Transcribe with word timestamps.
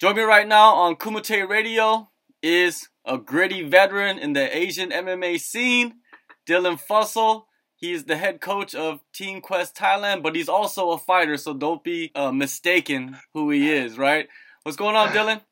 Join 0.00 0.16
me 0.16 0.22
right 0.22 0.48
now 0.48 0.76
on 0.76 0.96
Kumite 0.96 1.46
Radio 1.46 2.08
is 2.42 2.88
a 3.04 3.18
gritty 3.18 3.62
veteran 3.62 4.18
in 4.18 4.32
the 4.32 4.56
Asian 4.56 4.88
MMA 4.88 5.38
scene, 5.38 5.96
Dylan 6.48 6.80
Fussell. 6.80 7.44
He's 7.76 8.04
the 8.04 8.16
head 8.16 8.40
coach 8.40 8.74
of 8.74 9.00
Team 9.12 9.42
Quest 9.42 9.76
Thailand, 9.76 10.22
but 10.22 10.34
he's 10.34 10.48
also 10.48 10.92
a 10.92 10.96
fighter, 10.96 11.36
so 11.36 11.52
don't 11.52 11.84
be 11.84 12.12
uh, 12.14 12.32
mistaken 12.32 13.18
who 13.34 13.50
he 13.50 13.70
is, 13.70 13.98
right? 13.98 14.26
What's 14.62 14.78
going 14.78 14.96
on, 14.96 15.08
Dylan? 15.08 15.42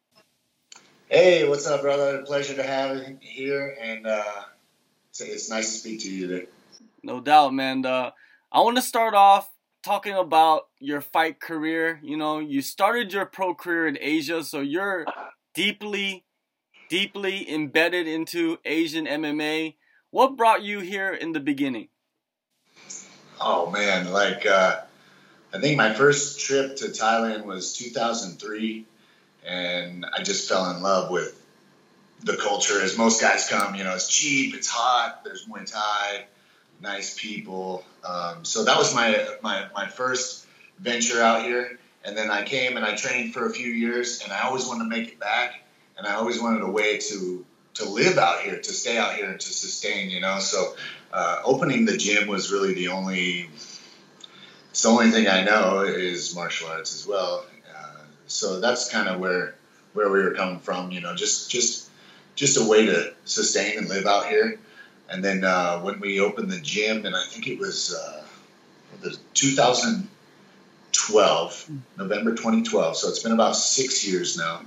Hey, 1.11 1.47
what's 1.47 1.67
up, 1.67 1.83
brother? 1.83 2.23
Pleasure 2.23 2.55
to 2.55 2.63
have 2.63 2.97
you 2.97 3.19
here, 3.21 3.77
and 3.79 4.07
uh, 4.07 4.45
it's, 5.11 5.21
it's, 5.21 5.51
nice 5.51 5.73
to 5.73 5.79
speak 5.79 6.01
to 6.01 6.11
you 6.11 6.27
today. 6.27 6.47
No 7.03 7.21
doubt, 7.21 7.53
man. 7.53 7.85
Uh, 7.85 8.13
I 8.51 8.61
want 8.63 8.77
to 8.77 8.83
start 8.83 9.13
off 9.13 9.51
talking 9.89 10.13
about 10.13 10.69
your 10.79 11.01
fight 11.01 11.41
career. 11.41 11.99
You 12.03 12.19
know, 12.19 12.41
you 12.41 12.61
started 12.61 13.11
your 13.11 13.25
pro 13.25 13.55
career 13.55 13.89
in 13.89 13.97
Asia, 13.99 14.45
so 14.45 14.61
you're 14.61 15.07
deeply, 15.55 16.27
deeply 16.91 17.51
embedded 17.51 18.07
into 18.07 18.59
Asian 18.67 19.07
MMA. 19.07 19.77
What 20.11 20.37
brought 20.37 20.63
you 20.63 20.81
here 20.81 21.15
in 21.15 21.33
the 21.33 21.41
beginning? 21.41 21.89
Oh 23.41 23.71
man, 23.71 24.13
like 24.13 24.45
uh, 24.45 24.77
I 25.55 25.59
think 25.59 25.79
my 25.79 25.95
first 25.95 26.39
trip 26.41 26.77
to 26.77 26.89
Thailand 26.89 27.47
was 27.47 27.75
2003, 27.79 28.85
and 29.47 30.05
I 30.05 30.23
just 30.23 30.51
fell 30.51 30.71
in 30.71 30.83
love 30.83 31.11
with 31.11 31.35
the 32.25 32.37
culture. 32.37 32.83
As 32.83 32.99
most 32.99 33.23
guys 33.23 33.49
come, 33.49 33.75
you 33.75 33.85
know, 33.85 33.95
it's 33.95 34.09
cheap, 34.09 34.55
it's 34.55 34.69
hot, 34.69 35.25
there's 35.25 35.47
Muay 35.47 35.65
Thai, 35.65 36.27
nice 36.81 37.19
people. 37.19 37.85
Um, 38.05 38.45
so 38.45 38.65
that 38.65 38.79
was 38.79 38.95
my, 38.95 39.27
my 39.43 39.67
my 39.75 39.87
first 39.87 40.47
venture 40.79 41.23
out 41.23 41.43
here, 41.43 41.79
and 42.05 42.17
then 42.17 42.31
I 42.31 42.45
came 42.45 42.77
and 42.77 42.85
I 42.85 42.95
trained 42.95 43.35
for 43.35 43.47
a 43.47 43.51
few 43.51 43.71
years, 43.71 44.23
and 44.23 44.33
I 44.33 44.43
always 44.43 44.67
wanted 44.67 44.85
to 44.85 44.91
make 44.91 45.09
it 45.09 45.21
back, 45.21 45.63
and 45.97 46.07
I 46.07 46.15
always 46.15 46.41
wanted 46.41 46.63
a 46.63 46.71
way 46.71 46.99
to 46.99 47.45
to 47.75 47.89
live 47.89 48.19
out 48.19 48.41
here, 48.41 48.59
to 48.59 48.73
stay 48.73 48.99
out 48.99 49.15
here, 49.15 49.31
and 49.31 49.41
to 49.41 49.53
sustain. 49.53 50.11
You 50.11 50.21
know, 50.21 50.39
so 50.39 50.75
uh, 51.13 51.41
opening 51.45 51.85
the 51.85 51.97
gym 51.97 52.29
was 52.29 52.51
really 52.51 52.75
the 52.75 52.89
only. 52.89 53.51
It's 54.71 54.83
the 54.83 54.89
only 54.89 55.11
thing 55.11 55.27
I 55.27 55.43
know 55.43 55.81
is 55.81 56.35
martial 56.35 56.69
arts 56.69 56.95
as 56.95 57.07
well. 57.07 57.45
Uh, 57.77 58.03
so 58.27 58.61
that's 58.61 58.91
kind 58.91 59.09
of 59.09 59.19
where 59.19 59.57
where 59.93 60.11
we 60.11 60.23
were 60.23 60.35
coming 60.35 60.61
from. 60.61 60.93
You 60.93 61.01
know, 61.01 61.15
just 61.15 61.51
just 61.51 61.91
just 62.35 62.57
a 62.57 62.65
way 62.65 62.87
to 62.87 63.13
sustain 63.25 63.79
and 63.79 63.89
live 63.89 64.07
out 64.07 64.27
here. 64.27 64.59
And 65.11 65.25
then 65.25 65.43
uh, 65.45 65.81
when 65.81 66.01
we 66.01 66.21
opened 66.21 66.51
the 66.51 66.61
gym, 66.61 67.07
and 67.07 67.17
I 67.17 67.25
think 67.25 67.47
it 67.47 67.59
was 67.59 67.95
uh, 67.95 68.23
the 69.01 69.17
2012, 69.35 71.71
November 71.97 72.35
2012. 72.35 72.97
So 72.97 73.09
it's 73.09 73.23
been 73.23 73.33
about 73.33 73.57
six 73.57 74.07
years 74.07 74.37
now. 74.37 74.61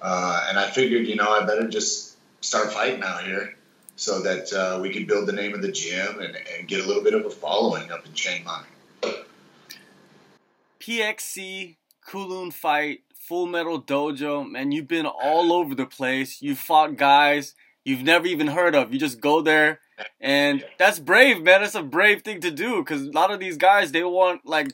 Uh, 0.00 0.46
and 0.48 0.58
I 0.58 0.70
figured, 0.70 1.06
you 1.06 1.16
know, 1.16 1.28
I 1.28 1.44
better 1.44 1.68
just 1.68 2.16
start 2.40 2.72
fighting 2.72 3.02
out 3.02 3.24
here 3.24 3.54
so 3.96 4.22
that 4.22 4.52
uh, 4.52 4.78
we 4.80 4.92
could 4.92 5.06
build 5.06 5.26
the 5.26 5.32
name 5.32 5.54
of 5.54 5.62
the 5.62 5.72
gym 5.72 6.20
and, 6.20 6.36
and, 6.36 6.68
get 6.68 6.84
a 6.84 6.86
little 6.86 7.02
bit 7.02 7.14
of 7.14 7.24
a 7.24 7.30
following 7.30 7.90
up 7.90 8.04
in 8.04 8.12
Chiang 8.12 8.44
Mai. 8.44 8.62
PXC, 10.80 11.76
Kunlun 12.06 12.52
Fight, 12.52 13.00
Full 13.14 13.46
Metal 13.46 13.80
Dojo, 13.80 14.48
man, 14.48 14.70
you've 14.70 14.86
been 14.86 15.06
all 15.06 15.52
over 15.52 15.74
the 15.74 15.86
place. 15.86 16.42
You 16.42 16.54
fought 16.54 16.96
guys 16.96 17.54
you've 17.86 18.02
never 18.02 18.26
even 18.26 18.48
heard 18.48 18.74
of. 18.74 18.92
You 18.92 18.98
just 18.98 19.20
go 19.20 19.40
there, 19.40 19.80
and 20.20 20.64
that's 20.76 20.98
brave, 20.98 21.42
man. 21.42 21.62
That's 21.62 21.76
a 21.76 21.82
brave 21.82 22.22
thing 22.22 22.40
to 22.40 22.50
do 22.50 22.82
because 22.82 23.02
a 23.02 23.12
lot 23.12 23.30
of 23.30 23.40
these 23.40 23.56
guys 23.56 23.92
they 23.92 24.02
want 24.02 24.44
like 24.44 24.72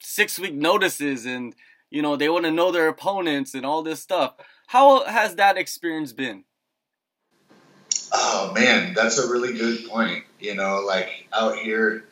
six 0.00 0.38
week 0.40 0.54
notices, 0.54 1.26
and 1.26 1.54
you 1.90 2.02
know 2.02 2.16
they 2.16 2.28
want 2.28 2.46
to 2.46 2.50
know 2.50 2.72
their 2.72 2.88
opponents 2.88 3.54
and 3.54 3.64
all 3.64 3.82
this 3.82 4.00
stuff. 4.00 4.34
How 4.68 5.04
has 5.04 5.36
that 5.36 5.58
experience 5.58 6.12
been? 6.12 6.44
Oh 8.12 8.52
man, 8.54 8.94
that's 8.94 9.18
a 9.18 9.30
really 9.30 9.56
good 9.56 9.86
point. 9.86 10.24
You 10.40 10.54
know, 10.54 10.82
like 10.86 11.28
out 11.32 11.58
here, 11.58 12.06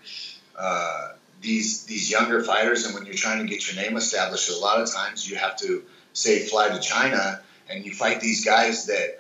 uh, 0.57 1.13
these 1.41 1.85
these 1.85 2.11
younger 2.11 2.45
fighters, 2.45 2.85
and 2.85 2.95
when 2.95 3.07
you're 3.07 3.15
trying 3.15 3.45
to 3.45 3.49
get 3.49 3.67
your 3.67 3.83
name 3.83 3.97
established, 3.97 4.51
a 4.51 4.59
lot 4.59 4.81
of 4.81 4.93
times 4.93 5.29
you 5.29 5.37
have 5.37 5.57
to 5.59 5.85
say 6.13 6.45
fly 6.47 6.69
to 6.69 6.81
China, 6.81 7.41
and 7.71 7.87
you 7.87 7.95
fight 7.95 8.21
these 8.21 8.45
guys 8.45 8.87
that 8.87 9.18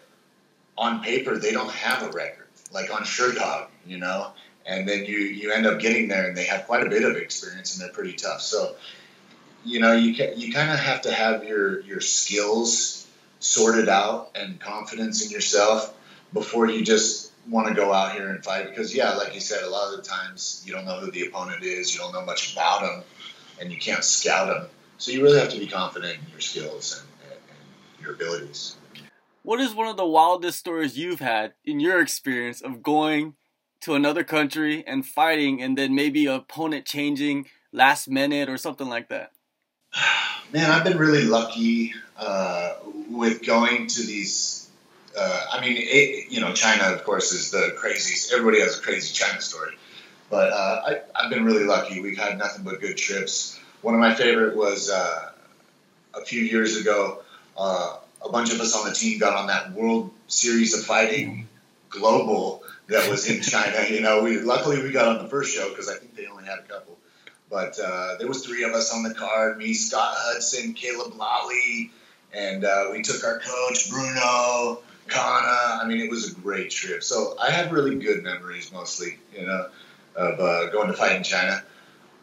on 0.78 1.02
paper 1.02 1.36
they 1.36 1.52
don't 1.52 1.70
have 1.70 2.02
a 2.04 2.10
record, 2.12 2.46
like 2.72 2.94
on 2.94 3.02
Sherdog, 3.02 3.66
you 3.86 3.98
know. 3.98 4.30
And 4.64 4.88
then 4.88 5.04
you 5.04 5.18
you 5.18 5.52
end 5.52 5.66
up 5.66 5.80
getting 5.80 6.08
there, 6.08 6.28
and 6.28 6.36
they 6.36 6.44
have 6.44 6.66
quite 6.66 6.86
a 6.86 6.90
bit 6.90 7.02
of 7.02 7.16
experience, 7.16 7.74
and 7.74 7.84
they're 7.84 7.92
pretty 7.92 8.12
tough. 8.12 8.40
So, 8.40 8.76
you 9.64 9.80
know, 9.80 9.92
you 9.92 10.14
can, 10.14 10.38
you 10.38 10.52
kind 10.52 10.70
of 10.70 10.78
have 10.78 11.02
to 11.02 11.12
have 11.12 11.44
your 11.44 11.80
your 11.80 12.00
skills 12.00 13.06
sorted 13.40 13.88
out 13.88 14.30
and 14.34 14.60
confidence 14.60 15.24
in 15.24 15.30
yourself 15.30 15.94
before 16.32 16.68
you 16.68 16.84
just 16.84 17.32
want 17.48 17.68
to 17.68 17.74
go 17.74 17.92
out 17.92 18.12
here 18.12 18.28
and 18.28 18.44
fight. 18.44 18.68
Because 18.68 18.94
yeah, 18.94 19.14
like 19.14 19.34
you 19.34 19.40
said, 19.40 19.64
a 19.64 19.70
lot 19.70 19.92
of 19.92 20.02
the 20.02 20.08
times 20.08 20.62
you 20.66 20.72
don't 20.72 20.84
know 20.84 21.00
who 21.00 21.10
the 21.10 21.26
opponent 21.26 21.64
is, 21.64 21.94
you 21.94 22.00
don't 22.00 22.12
know 22.12 22.24
much 22.24 22.52
about 22.52 22.82
them, 22.82 23.02
and 23.60 23.72
you 23.72 23.78
can't 23.78 24.04
scout 24.04 24.48
them. 24.48 24.68
So 24.98 25.12
you 25.12 25.22
really 25.22 25.38
have 25.38 25.50
to 25.50 25.58
be 25.58 25.66
confident 25.66 26.18
in 26.22 26.30
your 26.30 26.40
skills 26.40 27.00
and, 27.00 27.32
and, 27.32 27.40
and 27.40 28.04
your 28.04 28.14
abilities. 28.14 28.77
What 29.48 29.62
is 29.62 29.75
one 29.75 29.88
of 29.88 29.97
the 29.97 30.04
wildest 30.04 30.59
stories 30.59 30.98
you've 30.98 31.20
had 31.20 31.54
in 31.64 31.81
your 31.81 32.03
experience 32.03 32.60
of 32.60 32.82
going 32.82 33.32
to 33.81 33.94
another 33.94 34.22
country 34.22 34.86
and 34.86 35.06
fighting 35.06 35.62
and 35.62 35.78
then 35.78 35.94
maybe 35.94 36.26
opponent 36.26 36.84
changing 36.84 37.47
last 37.72 38.10
minute 38.10 38.50
or 38.50 38.58
something 38.58 38.91
like 38.91 39.08
that? 39.08 39.32
Man, 40.53 40.70
I've 40.70 40.84
been 40.84 40.98
really 40.98 41.25
lucky 41.25 41.94
uh, 42.19 42.75
with 43.08 43.42
going 43.42 43.87
to 43.87 44.03
these. 44.03 44.69
Uh, 45.19 45.47
I 45.50 45.62
mean, 45.62 45.78
it, 45.78 46.31
you 46.31 46.42
know, 46.42 46.53
China, 46.53 46.92
of 46.92 47.04
course, 47.04 47.32
is 47.32 47.50
the 47.50 47.75
craziest. 47.78 48.31
Everybody 48.34 48.60
has 48.60 48.78
a 48.78 48.82
crazy 48.82 49.14
China 49.14 49.41
story. 49.41 49.72
But 50.28 50.53
uh, 50.53 51.00
I, 51.16 51.22
have 51.22 51.31
been 51.31 51.47
really 51.47 51.64
lucky. 51.64 52.03
We've 52.03 52.19
had 52.19 52.37
nothing 52.37 52.64
but 52.64 52.82
good 52.82 52.98
trips. 52.98 53.58
One 53.81 53.94
of 53.94 54.00
my 54.00 54.14
favorite 54.14 54.58
was 54.58 54.91
uh, 54.91 55.31
a 56.12 56.20
few 56.26 56.42
years 56.42 56.76
ago. 56.76 57.22
A 58.24 58.28
bunch 58.30 58.52
of 58.52 58.60
us 58.60 58.74
on 58.76 58.88
the 58.88 58.94
team 58.94 59.18
got 59.18 59.34
on 59.34 59.46
that 59.46 59.72
World 59.72 60.10
Series 60.26 60.76
of 60.76 60.84
Fighting 60.84 61.48
Global 61.88 62.62
that 62.88 63.08
was 63.10 63.28
in 63.30 63.42
China. 63.42 63.84
You 63.88 64.00
know, 64.00 64.22
we 64.22 64.40
luckily 64.40 64.82
we 64.82 64.90
got 64.90 65.08
on 65.16 65.22
the 65.22 65.30
first 65.30 65.54
show 65.54 65.68
because 65.68 65.88
I 65.88 65.96
think 65.96 66.16
they 66.16 66.26
only 66.26 66.44
had 66.44 66.58
a 66.58 66.62
couple. 66.62 66.98
But 67.50 67.78
uh, 67.78 68.16
there 68.18 68.28
was 68.28 68.44
three 68.44 68.64
of 68.64 68.72
us 68.72 68.92
on 68.92 69.02
the 69.02 69.14
card: 69.14 69.58
me, 69.58 69.74
Scott 69.74 70.14
Hudson, 70.16 70.74
Caleb 70.74 71.14
Lally, 71.16 71.90
and 72.32 72.64
uh, 72.64 72.88
we 72.92 73.02
took 73.02 73.24
our 73.24 73.38
coach 73.38 73.90
Bruno 73.90 74.82
Kana. 75.08 75.80
I 75.80 75.84
mean, 75.86 76.00
it 76.00 76.10
was 76.10 76.32
a 76.32 76.34
great 76.34 76.70
trip. 76.70 77.02
So 77.02 77.36
I 77.40 77.50
had 77.50 77.72
really 77.72 77.96
good 77.96 78.22
memories, 78.22 78.72
mostly, 78.72 79.18
you 79.34 79.46
know, 79.46 79.68
of 80.16 80.40
uh, 80.40 80.70
going 80.70 80.88
to 80.88 80.94
fight 80.94 81.16
in 81.16 81.22
China. 81.22 81.62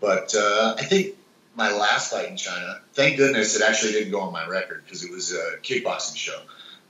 But 0.01 0.35
uh, 0.35 0.75
I 0.77 0.83
think 0.83 1.15
my 1.55 1.71
last 1.71 2.11
fight 2.11 2.29
in 2.29 2.37
China, 2.37 2.79
thank 2.93 3.17
goodness 3.17 3.55
it 3.55 3.61
actually 3.61 3.93
didn't 3.93 4.11
go 4.11 4.21
on 4.21 4.33
my 4.33 4.45
record 4.47 4.83
because 4.83 5.03
it 5.03 5.11
was 5.11 5.31
a 5.31 5.57
kickboxing 5.63 6.17
show. 6.17 6.39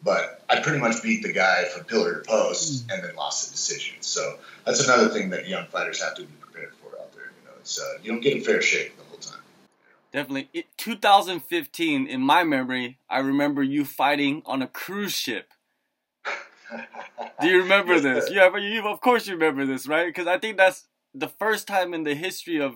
But 0.03 0.43
I 0.49 0.59
pretty 0.59 0.79
much 0.79 1.01
beat 1.01 1.23
the 1.23 1.31
guy 1.31 1.65
from 1.65 1.85
pillar 1.85 2.15
to 2.15 2.29
post 2.29 2.87
mm. 2.87 2.93
and 2.93 3.03
then 3.03 3.15
lost 3.15 3.47
the 3.47 3.53
decision. 3.53 3.95
So 4.01 4.37
that's 4.65 4.83
another 4.83 5.09
thing 5.09 5.29
that 5.31 5.47
young 5.47 5.65
fighters 5.67 6.01
have 6.01 6.15
to 6.15 6.23
be 6.23 6.33
prepared 6.39 6.73
for 6.75 6.89
out 6.99 7.11
there. 7.13 7.23
You 7.23 7.47
know, 7.47 7.53
it's 7.59 7.79
uh, 7.79 7.83
you 8.03 8.11
don't 8.11 8.21
get 8.21 8.37
a 8.37 8.41
fair 8.41 8.61
shake 8.61 8.97
the 8.97 9.03
whole 9.03 9.17
time. 9.17 9.39
Definitely. 10.11 10.49
It, 10.53 10.65
2015, 10.77 12.07
in 12.07 12.21
my 12.21 12.43
memory, 12.43 12.99
I 13.09 13.19
remember 13.19 13.63
you 13.63 13.83
fighting 13.83 14.43
on 14.45 14.61
a 14.61 14.67
cruise 14.67 15.13
ship. 15.13 15.51
Do 17.41 17.47
you 17.47 17.61
remember 17.61 17.93
yes, 17.93 18.03
this? 18.03 18.31
Yeah, 18.31 18.49
but 18.49 18.61
you 18.61 18.87
of 18.87 19.01
course 19.01 19.27
you 19.27 19.33
remember 19.33 19.65
this, 19.65 19.87
right? 19.87 20.07
Because 20.07 20.27
I 20.27 20.37
think 20.37 20.57
that's 20.57 20.85
the 21.13 21.27
first 21.27 21.67
time 21.67 21.93
in 21.93 22.03
the 22.03 22.13
history 22.13 22.61
of 22.61 22.75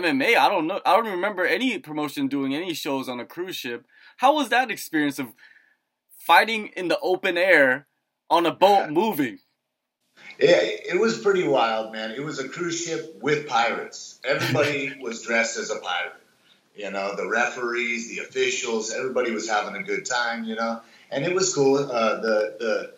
MMA. 0.00 0.36
I 0.36 0.48
don't 0.48 0.66
know. 0.66 0.80
I 0.84 0.96
don't 0.96 1.10
remember 1.10 1.44
any 1.44 1.78
promotion 1.78 2.28
doing 2.28 2.54
any 2.54 2.74
shows 2.74 3.08
on 3.08 3.20
a 3.20 3.24
cruise 3.24 3.56
ship. 3.56 3.86
How 4.18 4.34
was 4.34 4.48
that 4.50 4.70
experience 4.70 5.18
of 5.18 5.28
fighting 6.18 6.68
in 6.76 6.88
the 6.88 6.98
open 7.00 7.36
air 7.36 7.86
on 8.30 8.46
a 8.46 8.52
boat 8.52 8.90
moving? 8.90 9.38
Yeah, 10.38 10.60
it 10.60 11.00
was 11.00 11.18
pretty 11.18 11.46
wild, 11.46 11.92
man. 11.92 12.10
It 12.10 12.22
was 12.22 12.38
a 12.38 12.48
cruise 12.48 12.80
ship 12.80 13.18
with 13.22 13.46
pirates. 13.46 14.20
Everybody 14.24 14.96
was 15.00 15.22
dressed 15.22 15.56
as 15.58 15.70
a 15.70 15.78
pirate. 15.78 16.12
You 16.74 16.90
know, 16.90 17.16
the 17.16 17.28
referees, 17.28 18.10
the 18.10 18.18
officials, 18.22 18.92
everybody 18.92 19.30
was 19.30 19.48
having 19.48 19.76
a 19.76 19.82
good 19.82 20.04
time. 20.04 20.44
You 20.44 20.56
know, 20.56 20.80
and 21.10 21.24
it 21.24 21.34
was 21.34 21.54
cool. 21.54 21.78
Uh, 21.78 22.20
the 22.20 22.56
the 22.58 22.92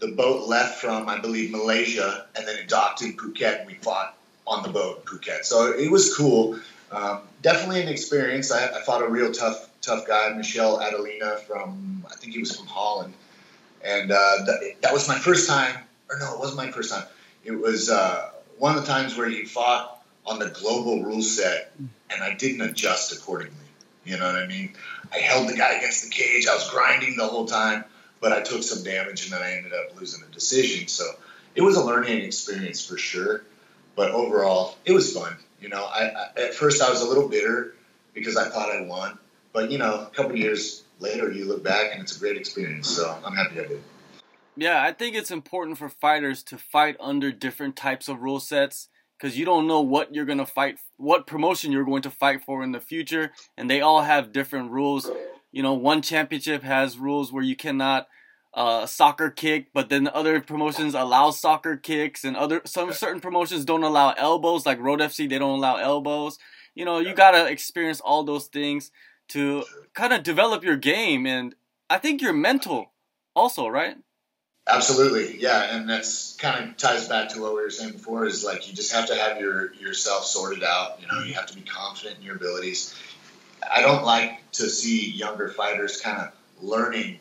the 0.00 0.08
boat 0.08 0.48
left 0.48 0.80
from, 0.80 1.08
I 1.08 1.18
believe, 1.18 1.50
Malaysia, 1.50 2.26
and 2.36 2.46
then 2.46 2.56
it 2.56 2.68
docked 2.68 3.02
in 3.02 3.16
Phuket, 3.16 3.60
and 3.60 3.66
we 3.66 3.74
fought 3.74 4.16
on 4.46 4.62
the 4.62 4.68
boat 4.68 5.04
in 5.04 5.18
Phuket. 5.18 5.44
So 5.44 5.72
it 5.72 5.90
was 5.90 6.14
cool. 6.14 6.58
Um, 6.90 7.22
definitely 7.42 7.82
an 7.82 7.88
experience. 7.88 8.52
I, 8.52 8.68
I, 8.68 8.82
fought 8.82 9.02
a 9.02 9.08
real 9.08 9.32
tough, 9.32 9.68
tough 9.80 10.06
guy, 10.06 10.32
Michelle 10.34 10.80
Adelina 10.80 11.38
from, 11.38 12.04
I 12.10 12.14
think 12.14 12.34
he 12.34 12.38
was 12.40 12.56
from 12.56 12.66
Holland. 12.66 13.14
And 13.82 14.12
uh, 14.12 14.46
th- 14.46 14.76
that 14.80 14.92
was 14.92 15.08
my 15.08 15.18
first 15.18 15.48
time, 15.48 15.76
or 16.08 16.18
no, 16.18 16.34
it 16.34 16.38
wasn't 16.38 16.58
my 16.58 16.70
first 16.70 16.92
time. 16.92 17.04
It 17.44 17.52
was 17.52 17.90
uh, 17.90 18.30
one 18.58 18.76
of 18.76 18.82
the 18.82 18.86
times 18.86 19.16
where 19.16 19.28
you 19.28 19.46
fought 19.46 20.02
on 20.24 20.38
the 20.38 20.48
global 20.50 21.02
rule 21.02 21.22
set, 21.22 21.72
and 22.10 22.22
I 22.22 22.34
didn't 22.34 22.62
adjust 22.62 23.12
accordingly. 23.12 23.56
You 24.04 24.16
know 24.18 24.26
what 24.26 24.36
I 24.36 24.46
mean? 24.46 24.74
I 25.12 25.18
held 25.18 25.48
the 25.48 25.56
guy 25.56 25.74
against 25.74 26.04
the 26.04 26.10
cage. 26.10 26.46
I 26.46 26.54
was 26.54 26.70
grinding 26.70 27.16
the 27.16 27.26
whole 27.26 27.46
time, 27.46 27.84
but 28.20 28.32
I 28.32 28.42
took 28.42 28.62
some 28.62 28.82
damage 28.84 29.24
and 29.24 29.32
then 29.32 29.42
I 29.42 29.52
ended 29.52 29.72
up 29.72 29.98
losing 29.98 30.22
a 30.22 30.32
decision. 30.32 30.88
So 30.88 31.04
it 31.54 31.62
was 31.62 31.76
a 31.76 31.84
learning 31.84 32.22
experience 32.22 32.84
for 32.84 32.98
sure. 32.98 33.42
But 33.96 34.10
overall, 34.10 34.76
it 34.84 34.92
was 34.92 35.12
fun. 35.12 35.36
You 35.60 35.68
know, 35.68 35.84
I, 35.84 36.10
I 36.36 36.40
at 36.42 36.54
first 36.54 36.82
I 36.82 36.90
was 36.90 37.00
a 37.00 37.08
little 37.08 37.28
bitter 37.28 37.74
because 38.12 38.36
I 38.36 38.48
thought 38.48 38.70
I 38.70 38.82
won, 38.82 39.18
but 39.52 39.70
you 39.70 39.78
know, 39.78 40.06
a 40.06 40.10
couple 40.14 40.36
years 40.36 40.82
later, 41.00 41.30
you 41.30 41.46
look 41.46 41.64
back 41.64 41.92
and 41.92 42.02
it's 42.02 42.16
a 42.16 42.20
great 42.20 42.36
experience. 42.36 42.88
So 42.88 43.16
I'm 43.24 43.34
happy 43.34 43.60
I 43.60 43.66
did. 43.66 43.82
Yeah, 44.56 44.82
I 44.82 44.92
think 44.92 45.16
it's 45.16 45.32
important 45.32 45.78
for 45.78 45.88
fighters 45.88 46.42
to 46.44 46.58
fight 46.58 46.96
under 47.00 47.32
different 47.32 47.74
types 47.74 48.08
of 48.08 48.20
rule 48.20 48.38
sets 48.38 48.88
because 49.18 49.36
you 49.38 49.44
don't 49.44 49.66
know 49.66 49.80
what 49.80 50.14
you're 50.14 50.24
going 50.24 50.38
to 50.38 50.46
fight, 50.46 50.78
what 50.96 51.26
promotion 51.26 51.72
you're 51.72 51.84
going 51.84 52.02
to 52.02 52.10
fight 52.10 52.42
for 52.42 52.62
in 52.62 52.72
the 52.72 52.80
future, 52.80 53.32
and 53.56 53.68
they 53.68 53.80
all 53.80 54.02
have 54.02 54.32
different 54.32 54.70
rules. 54.70 55.10
You 55.50 55.62
know, 55.62 55.74
one 55.74 56.02
championship 56.02 56.62
has 56.62 56.98
rules 56.98 57.32
where 57.32 57.42
you 57.42 57.56
cannot 57.56 58.06
uh, 58.54 58.86
soccer 58.86 59.30
kick, 59.30 59.72
but 59.72 59.88
then 59.88 60.08
other 60.08 60.40
promotions 60.40 60.94
allow 60.94 61.30
soccer 61.30 61.76
kicks, 61.76 62.24
and 62.24 62.36
other 62.36 62.62
some 62.64 62.92
certain 62.92 63.20
promotions 63.20 63.64
don't 63.64 63.82
allow 63.82 64.12
elbows. 64.12 64.64
Like 64.64 64.80
Road 64.80 65.00
FC, 65.00 65.28
they 65.28 65.38
don't 65.38 65.58
allow 65.58 65.76
elbows. 65.76 66.38
You 66.74 66.84
know, 66.84 66.98
you 66.98 67.14
gotta 67.14 67.48
experience 67.48 68.00
all 68.00 68.22
those 68.22 68.46
things 68.46 68.90
to 69.28 69.64
kind 69.94 70.12
of 70.12 70.22
develop 70.22 70.62
your 70.62 70.76
game, 70.76 71.26
and 71.26 71.54
I 71.90 71.98
think 71.98 72.22
your 72.22 72.32
mental 72.32 72.92
also, 73.34 73.66
right? 73.66 73.96
Absolutely, 74.66 75.40
yeah, 75.40 75.76
and 75.76 75.88
that's 75.88 76.36
kind 76.36 76.70
of 76.70 76.76
ties 76.76 77.08
back 77.08 77.30
to 77.30 77.40
what 77.42 77.54
we 77.54 77.60
were 77.60 77.70
saying 77.70 77.92
before. 77.92 78.24
Is 78.24 78.44
like 78.44 78.68
you 78.68 78.74
just 78.74 78.92
have 78.92 79.08
to 79.08 79.16
have 79.16 79.40
your 79.40 79.74
yourself 79.74 80.24
sorted 80.24 80.62
out. 80.62 81.00
You 81.00 81.08
know, 81.08 81.24
you 81.24 81.34
have 81.34 81.46
to 81.46 81.54
be 81.54 81.62
confident 81.62 82.18
in 82.18 82.22
your 82.24 82.36
abilities. 82.36 82.94
I 83.68 83.82
don't 83.82 84.04
like 84.04 84.52
to 84.52 84.68
see 84.68 85.10
younger 85.10 85.48
fighters 85.48 86.00
kind 86.00 86.18
of 86.18 86.32
learning 86.62 87.18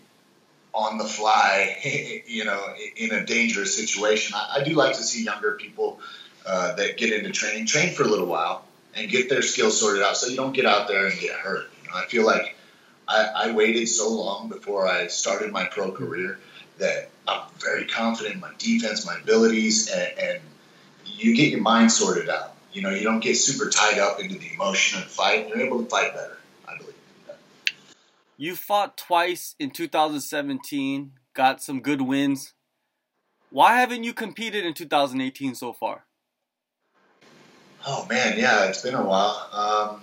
on 0.74 0.98
the 0.98 1.06
fly. 1.06 1.80
You 2.26 2.46
know, 2.46 2.74
in 2.96 3.12
a 3.12 3.26
dangerous 3.26 3.76
situation. 3.76 4.34
I, 4.36 4.60
I 4.60 4.64
do 4.64 4.74
like 4.74 4.96
to 4.96 5.04
see 5.04 5.24
younger 5.24 5.52
people 5.52 6.00
uh, 6.48 6.74
that 6.76 6.98
get 6.98 7.14
into 7.14 7.32
training 7.32 7.68
train 7.68 7.94
for 7.94 8.04
a 8.04 8.08
little 8.08 8.26
while 8.26 8.66
and 8.96 9.10
get 9.10 9.30
their 9.30 9.42
skills 9.42 9.80
sorted 9.80 10.02
out, 10.02 10.18
so 10.18 10.28
you 10.28 10.36
don't 10.36 10.54
get 10.54 10.66
out 10.66 10.88
there 10.88 11.06
and 11.06 11.20
get 11.20 11.36
hurt. 11.36 11.70
You 11.84 11.90
know, 11.90 11.98
I 11.98 12.06
feel 12.06 12.26
like 12.26 12.56
I, 13.08 13.26
I 13.36 13.52
waited 13.52 13.88
so 13.88 14.10
long 14.10 14.50
before 14.50 14.88
I 14.88 15.08
started 15.08 15.52
my 15.52 15.66
pro 15.66 15.92
career 15.92 16.40
that 16.80 17.10
I'm 17.28 17.42
very 17.60 17.86
confident 17.86 18.36
in 18.36 18.42
my 18.42 18.52
defense, 18.58 19.06
my 19.06 19.18
abilities, 19.22 19.92
and, 19.92 20.18
and 20.18 20.40
you 21.06 21.36
get 21.36 21.52
your 21.52 21.62
mind 21.62 21.92
sorted 21.92 22.30
out. 22.30 22.56
You 22.72 22.82
know, 22.82 22.90
you 22.90 23.04
don't 23.04 23.20
get 23.20 23.36
super 23.36 23.70
tied 23.70 24.00
up 24.00 24.20
into 24.20 24.40
the 24.40 24.54
emotion 24.54 25.00
of 25.00 25.06
the 25.06 25.10
fight. 25.12 25.42
And 25.42 25.50
you're 25.50 25.62
able 25.66 25.84
to 25.84 25.90
fight 25.90 26.14
better. 26.14 26.38
You 28.44 28.58
fought 28.58 28.98
twice 28.98 29.56
in 29.58 29.72
2017, 29.72 31.14
got 31.34 31.64
some 31.64 31.80
good 31.80 32.02
wins. 32.02 32.54
Why 33.52 33.80
haven't 33.80 34.04
you 34.04 34.12
competed 34.12 34.66
in 34.66 34.74
2018 34.74 35.56
so 35.56 35.72
far? 35.72 36.04
Oh 37.88 38.06
man, 38.10 38.38
yeah, 38.38 38.66
it's 38.66 38.82
been 38.82 38.96
a 38.96 39.02
while. 39.02 39.48
Um, 39.54 40.02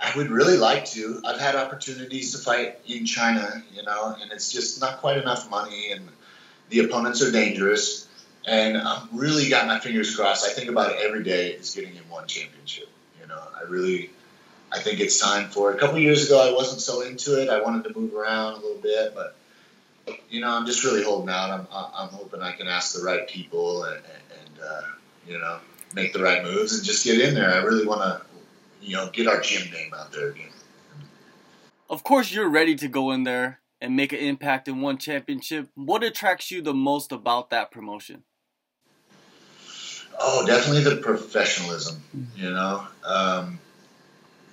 I 0.00 0.16
would 0.16 0.30
really 0.30 0.56
like 0.56 0.84
to. 0.90 1.20
I've 1.26 1.40
had 1.40 1.56
opportunities 1.56 2.30
to 2.30 2.38
fight 2.38 2.78
in 2.86 3.06
China, 3.06 3.64
you 3.74 3.82
know, 3.82 4.14
and 4.20 4.30
it's 4.30 4.52
just 4.52 4.80
not 4.80 4.98
quite 4.98 5.16
enough 5.18 5.50
money, 5.50 5.90
and 5.90 6.08
the 6.68 6.84
opponents 6.84 7.24
are 7.24 7.32
dangerous. 7.32 8.06
And 8.46 8.78
I'm 8.78 9.08
really 9.10 9.48
got 9.48 9.66
my 9.66 9.80
fingers 9.80 10.14
crossed. 10.14 10.46
I 10.46 10.52
think 10.52 10.70
about 10.70 10.92
it 10.92 10.98
every 11.00 11.24
day 11.24 11.48
is 11.48 11.74
getting 11.74 11.96
in 11.96 12.08
one 12.08 12.28
championship. 12.28 12.88
You 13.20 13.26
know, 13.26 13.42
I 13.58 13.64
really, 13.68 14.10
I 14.72 14.78
think 14.78 15.00
it's 15.00 15.20
time 15.20 15.50
for 15.50 15.70
it. 15.70 15.76
A 15.76 15.78
couple 15.78 15.98
years 15.98 16.26
ago, 16.26 16.40
I 16.40 16.54
wasn't 16.54 16.80
so 16.80 17.02
into 17.02 17.40
it. 17.40 17.50
I 17.50 17.60
wanted 17.60 17.84
to 17.84 17.98
move 17.98 18.14
around 18.14 18.54
a 18.54 18.56
little 18.56 18.80
bit, 18.80 19.14
but 19.14 19.36
you 20.30 20.40
know, 20.40 20.48
I'm 20.48 20.66
just 20.66 20.82
really 20.84 21.04
holding 21.04 21.28
out. 21.28 21.50
I'm, 21.50 21.66
I'm 21.70 22.08
hoping 22.08 22.40
I 22.40 22.52
can 22.52 22.66
ask 22.66 22.94
the 22.94 23.04
right 23.04 23.28
people 23.28 23.84
and, 23.84 23.96
and 23.96 24.64
uh, 24.64 24.82
you 25.28 25.38
know, 25.38 25.58
make 25.94 26.12
the 26.12 26.22
right 26.22 26.42
moves 26.42 26.74
and 26.74 26.84
just 26.84 27.04
get 27.04 27.20
in 27.20 27.34
there. 27.34 27.52
I 27.52 27.58
really 27.58 27.86
want 27.86 28.00
to 28.00 28.22
you 28.82 28.96
know, 28.96 29.08
get 29.12 29.26
our 29.26 29.40
gym 29.40 29.70
name 29.72 29.92
out 29.94 30.12
there 30.12 30.30
again. 30.30 30.48
Of 31.88 32.04
course, 32.04 32.32
you're 32.32 32.48
ready 32.48 32.74
to 32.76 32.88
go 32.88 33.10
in 33.12 33.24
there 33.24 33.60
and 33.80 33.96
make 33.96 34.12
an 34.12 34.18
impact 34.18 34.68
in 34.68 34.80
one 34.80 34.98
championship. 34.98 35.68
What 35.74 36.02
attracts 36.02 36.50
you 36.50 36.62
the 36.62 36.74
most 36.74 37.12
about 37.12 37.50
that 37.50 37.70
promotion? 37.70 38.24
Oh, 40.18 40.46
definitely 40.46 40.84
the 40.84 40.96
professionalism. 40.96 42.02
You 42.36 42.50
know, 42.50 42.86
um, 43.04 43.58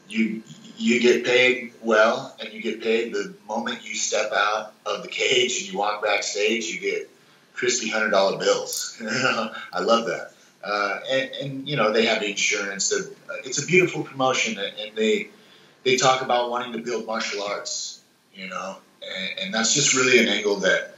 you 0.10 0.44
you 0.78 1.00
get 1.02 1.26
paid 1.26 1.74
well, 1.82 2.36
and 2.40 2.54
you 2.54 2.62
get 2.62 2.82
paid 2.82 3.14
the 3.14 3.36
moment 3.48 3.86
you 3.86 3.96
step 3.96 4.32
out 4.34 4.74
of 4.86 5.04
the 5.04 5.10
cage 5.10 5.60
and 5.60 5.72
you 5.72 5.78
walk 5.78 6.02
backstage. 6.04 6.68
You 6.68 6.80
get 6.80 7.10
crispy 7.54 7.90
hundred 7.90 8.12
dollar 8.12 8.38
bills. 8.38 8.98
I 9.02 9.82
love 9.82 10.06
that. 10.08 10.32
Uh, 10.64 11.00
and, 11.10 11.32
and, 11.42 11.68
you 11.68 11.76
know 11.76 11.92
they 11.92 12.06
have 12.06 12.22
insurance. 12.22 12.94
It's 13.46 13.62
a 13.62 13.66
beautiful 13.66 14.04
promotion, 14.04 14.58
and 14.58 14.96
they 14.96 15.30
they 15.84 15.96
talk 15.96 16.22
about 16.22 16.50
wanting 16.50 16.74
to 16.74 16.80
build 16.80 17.06
martial 17.06 17.44
arts. 17.44 18.02
You 18.34 18.48
know, 18.48 18.78
and, 19.02 19.40
and 19.40 19.54
that's 19.54 19.74
just 19.74 19.94
really 19.94 20.20
an 20.20 20.28
angle 20.28 20.58
that 20.58 20.96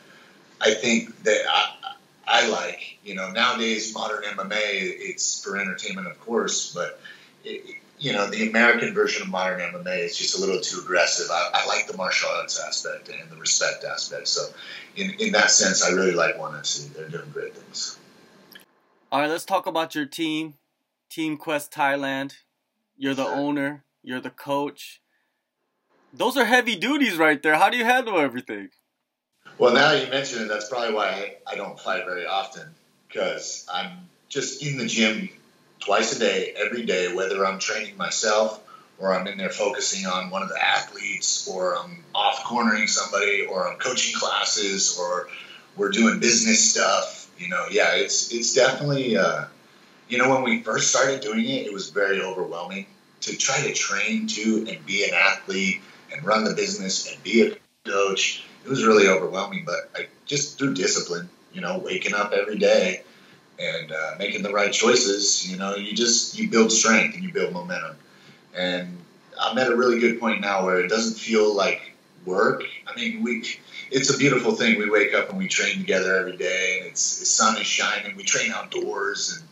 I 0.61 0.73
think 0.73 1.23
that 1.23 1.41
I, 1.49 1.95
I 2.27 2.47
like. 2.49 2.99
You 3.03 3.15
know, 3.15 3.31
nowadays 3.31 3.93
modern 3.93 4.23
MMA 4.23 4.53
it's 4.53 5.43
for 5.43 5.57
entertainment, 5.57 6.07
of 6.07 6.19
course, 6.21 6.73
but 6.73 6.99
it, 7.43 7.80
you 8.01 8.13
know 8.13 8.27
the 8.27 8.49
American 8.49 8.93
version 8.95 9.21
of 9.21 9.29
modern 9.29 9.59
MMA 9.59 10.05
is 10.05 10.17
just 10.17 10.35
a 10.35 10.41
little 10.41 10.59
too 10.59 10.79
aggressive. 10.79 11.27
I, 11.31 11.51
I 11.53 11.67
like 11.67 11.87
the 11.87 11.95
martial 11.95 12.29
arts 12.31 12.59
aspect 12.59 13.09
and 13.09 13.29
the 13.29 13.37
respect 13.37 13.83
aspect. 13.83 14.27
So, 14.27 14.47
in 14.95 15.11
in 15.19 15.31
that 15.33 15.51
sense, 15.51 15.83
I 15.83 15.91
really 15.91 16.13
like 16.13 16.37
ONE 16.37 16.53
FC. 16.53 16.91
They're 16.93 17.07
doing 17.07 17.29
great 17.31 17.55
things. 17.55 17.97
All 19.11 19.21
right, 19.21 19.29
let's 19.29 19.45
talk 19.45 19.67
about 19.67 19.93
your 19.93 20.07
team, 20.07 20.55
Team 21.09 21.37
Quest 21.37 21.71
Thailand. 21.71 22.33
You're 22.97 23.13
the 23.13 23.27
owner, 23.27 23.83
you're 24.01 24.21
the 24.21 24.29
coach. 24.31 25.01
Those 26.11 26.37
are 26.37 26.45
heavy 26.45 26.75
duties 26.75 27.17
right 27.17 27.41
there. 27.41 27.55
How 27.55 27.69
do 27.69 27.77
you 27.77 27.85
handle 27.85 28.19
everything? 28.19 28.69
Well, 29.57 29.73
now 29.73 29.91
you 29.91 30.09
mention 30.09 30.41
it, 30.43 30.47
that's 30.47 30.67
probably 30.69 30.93
why 30.93 31.07
I, 31.07 31.53
I 31.53 31.55
don't 31.55 31.79
fight 31.79 32.05
very 32.05 32.25
often 32.25 32.67
because 33.07 33.67
I'm 33.71 34.09
just 34.27 34.63
in 34.63 34.77
the 34.77 34.87
gym 34.87 35.29
twice 35.81 36.15
a 36.15 36.19
day, 36.19 36.53
every 36.57 36.85
day, 36.85 37.13
whether 37.13 37.45
I'm 37.45 37.59
training 37.59 37.97
myself 37.97 38.63
or 38.97 39.13
I'm 39.13 39.27
in 39.27 39.37
there 39.37 39.49
focusing 39.49 40.05
on 40.05 40.29
one 40.29 40.43
of 40.43 40.49
the 40.49 40.63
athletes 40.63 41.47
or 41.47 41.77
I'm 41.77 42.03
off 42.15 42.43
cornering 42.45 42.87
somebody 42.87 43.45
or 43.45 43.67
I'm 43.67 43.77
coaching 43.77 44.17
classes 44.17 44.97
or 44.97 45.27
we're 45.75 45.89
doing 45.89 46.19
business 46.19 46.71
stuff 46.71 47.21
you 47.41 47.49
know, 47.49 47.65
yeah, 47.71 47.95
it's 47.95 48.31
it's 48.31 48.53
definitely. 48.53 49.17
Uh, 49.17 49.45
you 50.07 50.17
know, 50.17 50.29
when 50.29 50.43
we 50.43 50.61
first 50.61 50.89
started 50.89 51.21
doing 51.21 51.45
it, 51.45 51.65
it 51.65 51.73
was 51.73 51.89
very 51.89 52.21
overwhelming 52.21 52.85
to 53.21 53.35
try 53.35 53.61
to 53.61 53.73
train 53.73 54.27
to 54.27 54.67
and 54.69 54.85
be 54.85 55.05
an 55.05 55.11
athlete 55.13 55.81
and 56.13 56.23
run 56.23 56.43
the 56.43 56.53
business 56.53 57.11
and 57.11 57.23
be 57.23 57.47
a 57.47 57.55
coach. 57.89 58.43
It 58.63 58.69
was 58.69 58.85
really 58.85 59.07
overwhelming, 59.07 59.63
but 59.65 59.89
I 59.95 60.07
just 60.25 60.59
through 60.59 60.75
discipline, 60.75 61.29
you 61.53 61.61
know, 61.61 61.79
waking 61.79 62.13
up 62.13 62.33
every 62.33 62.57
day 62.59 63.03
and 63.61 63.91
uh, 63.91 64.15
making 64.17 64.41
the 64.41 64.51
right 64.51 64.73
choices, 64.73 65.49
you 65.49 65.57
know, 65.57 65.75
you 65.75 65.93
just 65.93 66.37
you 66.37 66.49
build 66.49 66.71
strength 66.71 67.15
and 67.15 67.23
you 67.23 67.31
build 67.31 67.53
momentum. 67.53 67.95
And 68.55 68.97
I'm 69.39 69.57
at 69.57 69.71
a 69.71 69.75
really 69.75 69.99
good 69.99 70.19
point 70.19 70.41
now 70.41 70.65
where 70.65 70.79
it 70.79 70.87
doesn't 70.87 71.17
feel 71.17 71.55
like 71.55 71.93
work. 72.25 72.63
I 72.87 72.95
mean, 72.95 73.23
we 73.23 73.43
it's 73.91 74.13
a 74.13 74.17
beautiful 74.17 74.53
thing. 74.53 74.79
We 74.79 74.89
wake 74.89 75.13
up 75.13 75.29
and 75.29 75.37
we 75.37 75.47
train 75.47 75.77
together 75.77 76.15
every 76.15 76.37
day, 76.37 76.79
and 76.79 76.87
it's 76.89 77.19
the 77.19 77.25
sun 77.25 77.59
is 77.59 77.67
shining. 77.67 78.15
We 78.15 78.23
train 78.23 78.51
outdoors, 78.51 79.37
and 79.37 79.47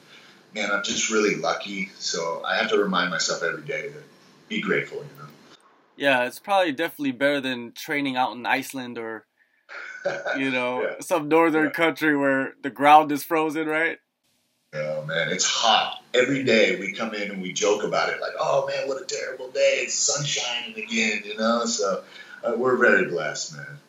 man, 0.56 0.72
I'm 0.72 0.84
just 0.84 1.10
really 1.10 1.36
lucky. 1.36 1.92
So 2.00 2.44
I 2.46 2.58
have 2.58 2.70
to 2.70 2.78
remind 2.78 3.12
myself 3.12 3.44
every 3.44 3.64
day 3.64 3.90
to 3.90 4.04
be 4.48 4.62
grateful. 4.62 4.98
You 4.98 5.24
know. 5.24 5.30
Yeah, 5.98 6.24
it's 6.24 6.40
probably 6.40 6.72
definitely 6.72 7.12
better 7.12 7.42
than 7.42 7.74
training 7.74 8.16
out 8.16 8.34
in 8.34 8.46
Iceland 8.46 8.98
or 8.98 9.26
you 10.38 10.52
know 10.52 10.82
yeah. 10.82 10.96
some 11.00 11.28
northern 11.28 11.66
yeah. 11.66 11.72
country 11.72 12.16
where 12.16 12.54
the 12.62 12.70
ground 12.70 13.12
is 13.12 13.24
frozen, 13.24 13.68
right? 13.68 13.98
Oh 14.74 15.04
man, 15.06 15.30
it's 15.30 15.46
hot 15.46 16.04
every 16.14 16.44
day. 16.44 16.80
We 16.80 16.94
come 16.94 17.14
in 17.16 17.32
and 17.32 17.42
we 17.42 17.54
joke 17.54 17.84
about 17.84 18.10
it, 18.10 18.22
like, 18.22 18.34
"Oh 18.40 18.68
man, 18.68 18.88
what 18.88 19.02
a 19.02 19.06
terrible 19.06 19.50
day! 19.50 19.82
It's 19.84 19.96
sun 19.96 20.24
shining 20.26 20.78
again," 20.78 21.22
you 21.26 21.38
know. 21.38 21.66
So 21.66 22.04
uh, 22.44 22.54
we're 22.56 22.78
very 22.78 23.10
blessed, 23.10 23.58
man. 23.58 23.80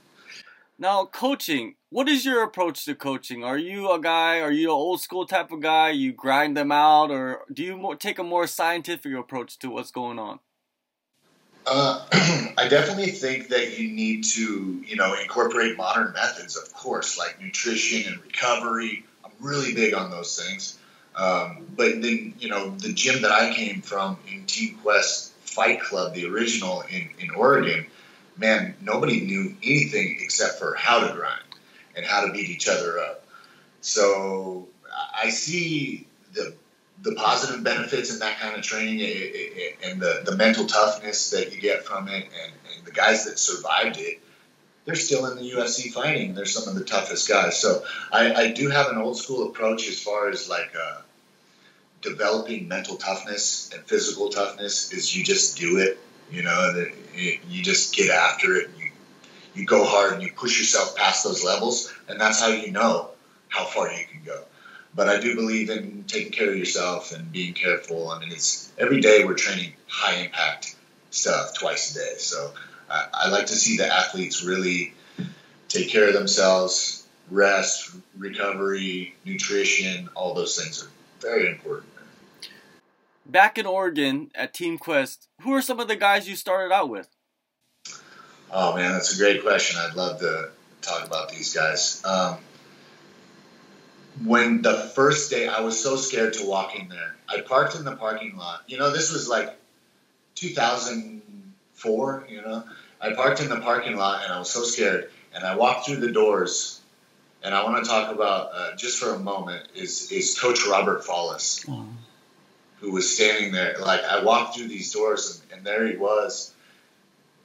Now, 0.79 1.05
coaching. 1.05 1.75
What 1.91 2.09
is 2.09 2.25
your 2.25 2.43
approach 2.43 2.87
to 2.87 2.95
coaching? 2.95 3.45
Are 3.45 3.59
you 3.59 3.91
a 3.91 4.01
guy? 4.01 4.41
Are 4.41 4.51
you 4.51 4.69
an 4.69 4.75
old 4.75 5.03
school 5.03 5.27
type 5.27 5.53
of 5.53 5.61
guy? 5.61 5.91
You 5.91 6.13
grind 6.13 6.57
them 6.57 6.73
out, 6.73 7.11
or 7.11 7.41
do 7.53 7.63
you 7.63 7.77
more, 7.77 7.97
take 7.97 8.19
a 8.19 8.25
more 8.25 8.47
scientific 8.47 9.13
approach 9.13 9.59
to 9.59 9.69
what's 9.69 9.91
going 9.91 10.19
on? 10.19 10.39
Uh, 11.67 12.05
I 12.59 12.69
definitely 12.69 13.11
think 13.11 13.49
that 13.49 13.79
you 13.79 13.91
need 13.91 14.25
to, 14.25 14.83
you 14.87 14.97
know, 14.97 15.15
incorporate 15.15 15.77
modern 15.77 16.13
methods, 16.13 16.57
of 16.57 16.73
course, 16.73 17.19
like 17.19 17.41
nutrition 17.41 18.13
and 18.13 18.23
recovery. 18.23 19.05
I'm 19.25 19.33
really 19.41 19.75
big 19.75 19.95
on 19.95 20.11
those 20.11 20.41
things. 20.41 20.79
Um, 21.15 21.67
but 21.77 22.01
then, 22.01 22.35
you 22.39 22.49
know, 22.49 22.71
the 22.71 22.93
gym 22.93 23.23
that 23.23 23.33
I 23.33 23.53
came 23.53 23.83
from 23.83 24.19
in 24.31 24.47
Team 24.47 24.79
Quest 24.83 25.33
Fight 25.45 25.81
Club, 25.81 26.15
the 26.15 26.27
original 26.27 26.83
in, 26.83 27.11
in 27.19 27.31
Oregon, 27.31 27.87
man, 28.37 28.75
nobody 28.81 29.21
knew 29.21 29.55
anything 29.63 30.19
except 30.21 30.59
for 30.59 30.75
how 30.75 31.07
to 31.07 31.15
grind 31.15 31.43
and 31.97 32.07
how 32.07 32.25
to 32.27 32.33
beat 32.33 32.49
each 32.49 32.69
other 32.69 32.99
up. 33.01 33.25
So 33.81 34.69
I 35.15 35.31
see 35.31 36.07
the 36.33 36.55
the 37.03 37.15
positive 37.15 37.65
benefits 37.65 38.13
in 38.13 38.19
that 38.19 38.39
kind 38.39 38.57
of 38.57 38.63
training 38.63 39.01
and 39.83 40.01
the, 40.01 40.23
the 40.25 40.37
mental 40.37 40.67
toughness 40.67 41.31
that 41.31 41.55
you 41.55 41.61
get 41.61 41.85
from 41.85 42.09
it 42.09 42.25
and, 42.25 42.53
and 42.77 42.87
the 42.87 42.93
guys 42.93 43.25
that 43.25 43.39
survived 43.39 43.97
it 43.99 44.21
they're 44.85 44.95
still 44.95 45.27
in 45.27 45.37
the 45.37 45.53
UFC 45.53 45.93
fighting. 45.93 46.35
They're 46.35 46.47
some 46.47 46.69
of 46.69 46.79
the 46.79 46.85
toughest 46.85 47.29
guys. 47.29 47.61
So 47.61 47.85
I, 48.13 48.35
I 48.35 48.53
do 48.53 48.71
have 48.71 48.89
an 48.89 48.99
old 48.99 49.19
school 49.19 49.49
approach 49.49 49.89
as 49.89 50.03
far 50.03 50.29
as 50.29 50.49
like 50.49 50.73
uh, 50.75 51.01
developing 52.03 52.69
mental 52.69 52.97
toughness 52.97 53.71
and 53.75 53.85
physical 53.85 54.31
toughness. 54.31 54.93
Is 54.93 55.15
you 55.17 55.23
just 55.23 55.59
do 55.59 55.79
it. 55.79 55.99
You 56.31 56.43
know, 56.43 56.87
you 57.15 57.63
just 57.63 57.95
get 57.95 58.11
after 58.11 58.57
it. 58.57 58.71
You 58.79 58.91
you 59.55 59.67
go 59.67 59.85
hard 59.85 60.15
and 60.15 60.23
you 60.23 60.33
push 60.33 60.59
yourself 60.59 60.97
past 60.97 61.25
those 61.25 61.45
levels, 61.45 61.93
and 62.09 62.21
that's 62.21 62.41
how 62.41 62.49
you 62.49 62.71
know 62.71 63.11
how 63.49 63.65
far 63.65 63.93
you 63.93 64.05
can 64.07 64.23
go. 64.25 64.45
But 64.95 65.09
I 65.09 65.21
do 65.21 65.37
believe 65.37 65.71
in 65.71 66.05
taking 66.09 66.33
care 66.33 66.51
of 66.51 66.57
yourself 66.57 67.13
and 67.13 67.31
being 67.31 67.55
careful. 67.55 68.11
I 68.11 68.19
mean, 68.19 68.33
it's 68.33 68.73
every 68.77 69.01
day 69.01 69.25
we're 69.25 69.35
training 69.35 69.75
high 69.87 70.23
impact 70.23 70.75
stuff 71.11 71.59
twice 71.59 71.93
a 71.93 71.99
day. 71.99 72.15
So 72.19 72.53
I, 72.91 73.07
I 73.13 73.29
like 73.29 73.47
to 73.47 73.55
see 73.55 73.77
the 73.77 73.87
athletes 73.87 74.43
really 74.43 74.95
take 75.69 75.89
care 75.89 76.09
of 76.09 76.15
themselves, 76.15 77.07
rest, 77.31 77.95
recovery, 78.17 79.15
nutrition, 79.25 80.09
all 80.15 80.35
those 80.35 80.61
things 80.61 80.83
are 80.83 80.91
very 81.21 81.49
important. 81.49 81.87
Back 83.25 83.59
in 83.59 83.67
Oregon 83.67 84.31
at 84.35 84.53
Team 84.53 84.77
Quest, 84.77 85.29
who 85.43 85.55
are 85.55 85.63
some 85.63 85.79
of 85.79 85.87
the 85.87 85.95
guys 85.95 86.29
you 86.29 86.35
started 86.35 86.75
out 86.75 86.89
with? 86.89 87.09
Oh 88.51 88.75
man, 88.75 88.93
that's 88.93 89.15
a 89.15 89.19
great 89.19 89.43
question. 89.43 89.79
I'd 89.79 89.95
love 89.95 90.19
to 90.21 90.51
talk 90.83 91.07
about 91.07 91.31
these 91.31 91.55
guys. 91.55 92.03
Um, 92.05 92.39
when 94.25 94.63
the 94.63 94.75
first 94.95 95.31
day, 95.31 95.49
I 95.49 95.61
was 95.61 95.81
so 95.83 95.97
scared 95.97 96.35
to 96.35 96.47
walk 96.47 96.79
in 96.79 96.89
there. 96.89 97.17
I 97.29 97.41
parked 97.41 97.77
in 97.77 97.85
the 97.85 97.97
parking 97.97 98.37
lot. 98.37 98.63
You 98.67 98.79
know, 98.79 98.91
this 98.93 99.13
was 99.13 99.29
like 99.29 99.57
2004. 100.35 102.27
You 102.29 102.43
know, 102.43 102.65
I 103.01 103.13
parked 103.13 103.41
in 103.41 103.49
the 103.49 103.61
parking 103.61 103.97
lot 103.97 104.25
and 104.25 104.33
I 104.33 104.39
was 104.39 104.51
so 104.51 104.63
scared. 104.65 105.11
And 105.35 105.45
I 105.45 105.57
walked 105.57 105.87
through 105.87 106.01
the 106.01 106.11
doors, 106.11 106.81
and 107.43 107.55
I 107.55 107.65
want 107.65 107.85
to 107.85 107.91
talk 107.91 108.13
about 108.13 108.51
uh, 108.53 108.77
just 108.77 108.99
for 108.99 109.15
a 109.15 109.19
moment 109.19 109.65
is 109.77 110.11
is 110.11 110.39
Coach 110.39 110.67
Robert 110.67 111.05
Follis, 111.05 111.65
oh. 111.69 111.87
who 112.81 112.91
was 112.91 113.15
standing 113.15 113.53
there. 113.53 113.77
Like 113.81 114.03
I 114.03 114.25
walked 114.25 114.57
through 114.57 114.67
these 114.67 114.93
doors, 114.93 115.41
and, 115.41 115.59
and 115.59 115.67
there 115.67 115.87
he 115.87 115.97
was, 115.97 116.53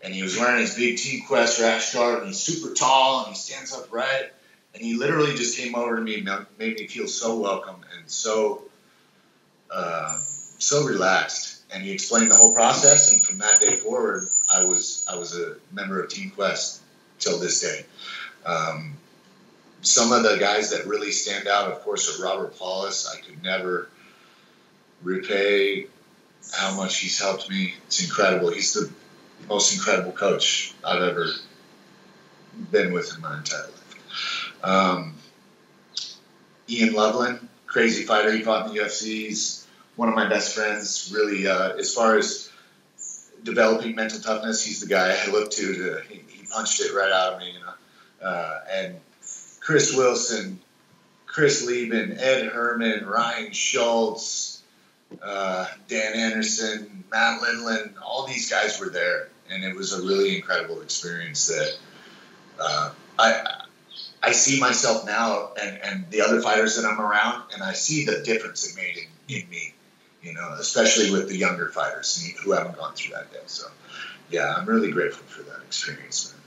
and 0.01 0.15
he 0.15 0.23
was 0.23 0.35
wearing 0.35 0.61
his 0.61 0.75
big 0.75 0.97
Team 0.97 1.25
Quest 1.27 1.61
rash 1.61 1.93
guard, 1.93 2.19
and 2.19 2.27
he's 2.27 2.39
super 2.39 2.73
tall, 2.73 3.25
and 3.25 3.29
he 3.29 3.35
stands 3.35 3.71
upright, 3.71 4.31
and 4.75 4.83
he 4.83 4.95
literally 4.95 5.33
just 5.35 5.57
came 5.57 5.73
over 5.73 5.95
to 5.95 6.01
me 6.01 6.19
and 6.19 6.45
made 6.59 6.75
me 6.75 6.85
feel 6.87 7.07
so 7.07 7.39
welcome 7.39 7.81
and 7.97 8.09
so 8.09 8.63
uh, 9.71 10.17
so 10.17 10.85
relaxed 10.85 11.55
and 11.71 11.83
he 11.83 11.91
explained 11.91 12.31
the 12.31 12.35
whole 12.35 12.53
process. 12.53 13.11
And 13.11 13.21
from 13.21 13.39
that 13.39 13.59
day 13.59 13.75
forward, 13.75 14.27
I 14.49 14.63
was 14.63 15.05
I 15.11 15.17
was 15.17 15.37
a 15.37 15.55
member 15.71 16.01
of 16.01 16.09
Team 16.09 16.31
Quest 16.31 16.81
till 17.19 17.39
this 17.39 17.61
day. 17.61 17.85
Um, 18.45 18.95
some 19.81 20.11
of 20.11 20.23
the 20.23 20.37
guys 20.39 20.71
that 20.71 20.87
really 20.87 21.11
stand 21.11 21.47
out, 21.47 21.71
of 21.71 21.81
course, 21.81 22.19
are 22.19 22.23
Robert 22.23 22.55
Follis. 22.57 23.07
I 23.07 23.19
could 23.21 23.43
never 23.43 23.89
repay 25.03 25.87
how 26.53 26.75
much 26.75 26.99
he's 26.99 27.19
helped 27.19 27.49
me. 27.49 27.75
It's 27.87 28.03
incredible. 28.03 28.51
He's 28.51 28.73
the 28.73 28.91
most 29.47 29.73
incredible 29.73 30.11
coach 30.11 30.73
I've 30.83 31.03
ever 31.03 31.27
been 32.71 32.93
with 32.93 33.13
in 33.15 33.21
my 33.21 33.37
entire 33.37 33.63
life. 33.63 33.74
Um, 34.65 35.13
Ian 36.67 36.93
Loveland, 36.93 37.47
crazy 37.67 38.03
fighter. 38.03 38.31
He 38.31 38.41
fought 38.41 38.67
in 38.67 38.75
the 38.75 38.81
UFC. 38.81 39.03
He's 39.03 39.67
one 39.95 40.09
of 40.09 40.15
my 40.15 40.27
best 40.27 40.55
friends. 40.55 41.11
Really, 41.13 41.47
uh, 41.47 41.73
as 41.73 41.93
far 41.93 42.17
as 42.17 42.51
developing 43.43 43.95
mental 43.95 44.19
toughness, 44.19 44.65
he's 44.65 44.81
the 44.81 44.87
guy 44.87 45.15
I 45.15 45.31
look 45.31 45.51
to. 45.51 45.73
to 45.73 46.01
he, 46.09 46.23
he 46.27 46.45
punched 46.47 46.81
it 46.81 46.93
right 46.93 47.11
out 47.11 47.33
of 47.33 47.39
me, 47.39 47.51
you 47.51 47.59
know. 47.59 48.27
Uh, 48.27 48.59
and 48.71 48.95
Chris 49.59 49.95
Wilson, 49.95 50.59
Chris 51.27 51.65
Leben, 51.65 52.17
Ed 52.17 52.47
Herman, 52.47 53.05
Ryan 53.05 53.51
Schultz, 53.51 54.63
uh, 55.21 55.67
Dan 55.87 56.13
Henderson, 56.13 57.03
Matt 57.11 57.41
Lindland, 57.41 57.93
all 58.03 58.25
these 58.25 58.49
guys 58.49 58.79
were 58.79 58.89
there, 58.89 59.29
and 59.49 59.63
it 59.63 59.75
was 59.75 59.93
a 59.93 60.01
really 60.01 60.35
incredible 60.35 60.81
experience 60.81 61.47
that 61.47 61.77
uh, 62.59 62.91
I. 63.19 63.61
I 64.25 64.31
see 64.31 64.59
myself 64.59 65.05
now 65.05 65.51
and, 65.61 65.79
and 65.83 66.09
the 66.09 66.21
other 66.21 66.41
fighters 66.41 66.75
that 66.77 66.85
I'm 66.85 66.99
around, 66.99 67.43
and 67.53 67.63
I 67.63 67.73
see 67.73 68.05
the 68.05 68.21
difference 68.23 68.69
it 68.69 68.75
made 68.75 68.97
in, 68.97 69.43
in 69.43 69.49
me 69.49 69.75
you 70.25 70.33
know, 70.33 70.55
especially 70.59 71.11
with 71.11 71.29
the 71.29 71.37
younger 71.37 71.69
fighters 71.69 72.33
who 72.43 72.51
haven't 72.51 72.77
gone 72.77 72.95
through 72.95 73.13
that 73.13 73.27
yet. 73.31 73.49
So, 73.49 73.67
yeah, 74.31 74.55
I'm 74.57 74.65
really 74.65 74.91
grateful 74.91 75.25
for 75.27 75.43
that 75.43 75.61
experience, 75.67 76.33
man. 76.33 76.41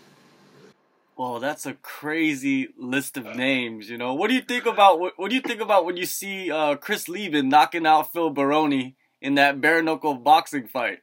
Well, 1.17 1.41
that's 1.41 1.65
a 1.65 1.75
crazy 1.75 2.69
list 2.77 3.17
of 3.17 3.25
names. 3.37 3.89
You 3.89 3.97
know, 3.97 4.15
what 4.15 4.29
do 4.29 4.35
you 4.35 4.41
think 4.41 4.67
about 4.67 5.01
what, 5.01 5.15
what 5.17 5.31
do 5.31 5.37
you 5.37 5.41
think 5.41 5.61
about 5.61 5.85
when 5.85 5.97
you 5.97 6.07
see 6.07 6.51
uh, 6.51 6.77
Chris 6.77 7.09
Leben 7.09 7.49
knocking 7.49 7.87
out 7.87 8.13
Phil 8.13 8.31
Baroni 8.31 8.97
in 9.21 9.37
that 9.37 9.61
bare 9.61 9.83
knuckle 9.83 10.15
boxing 10.15 10.67
fight? 10.67 10.99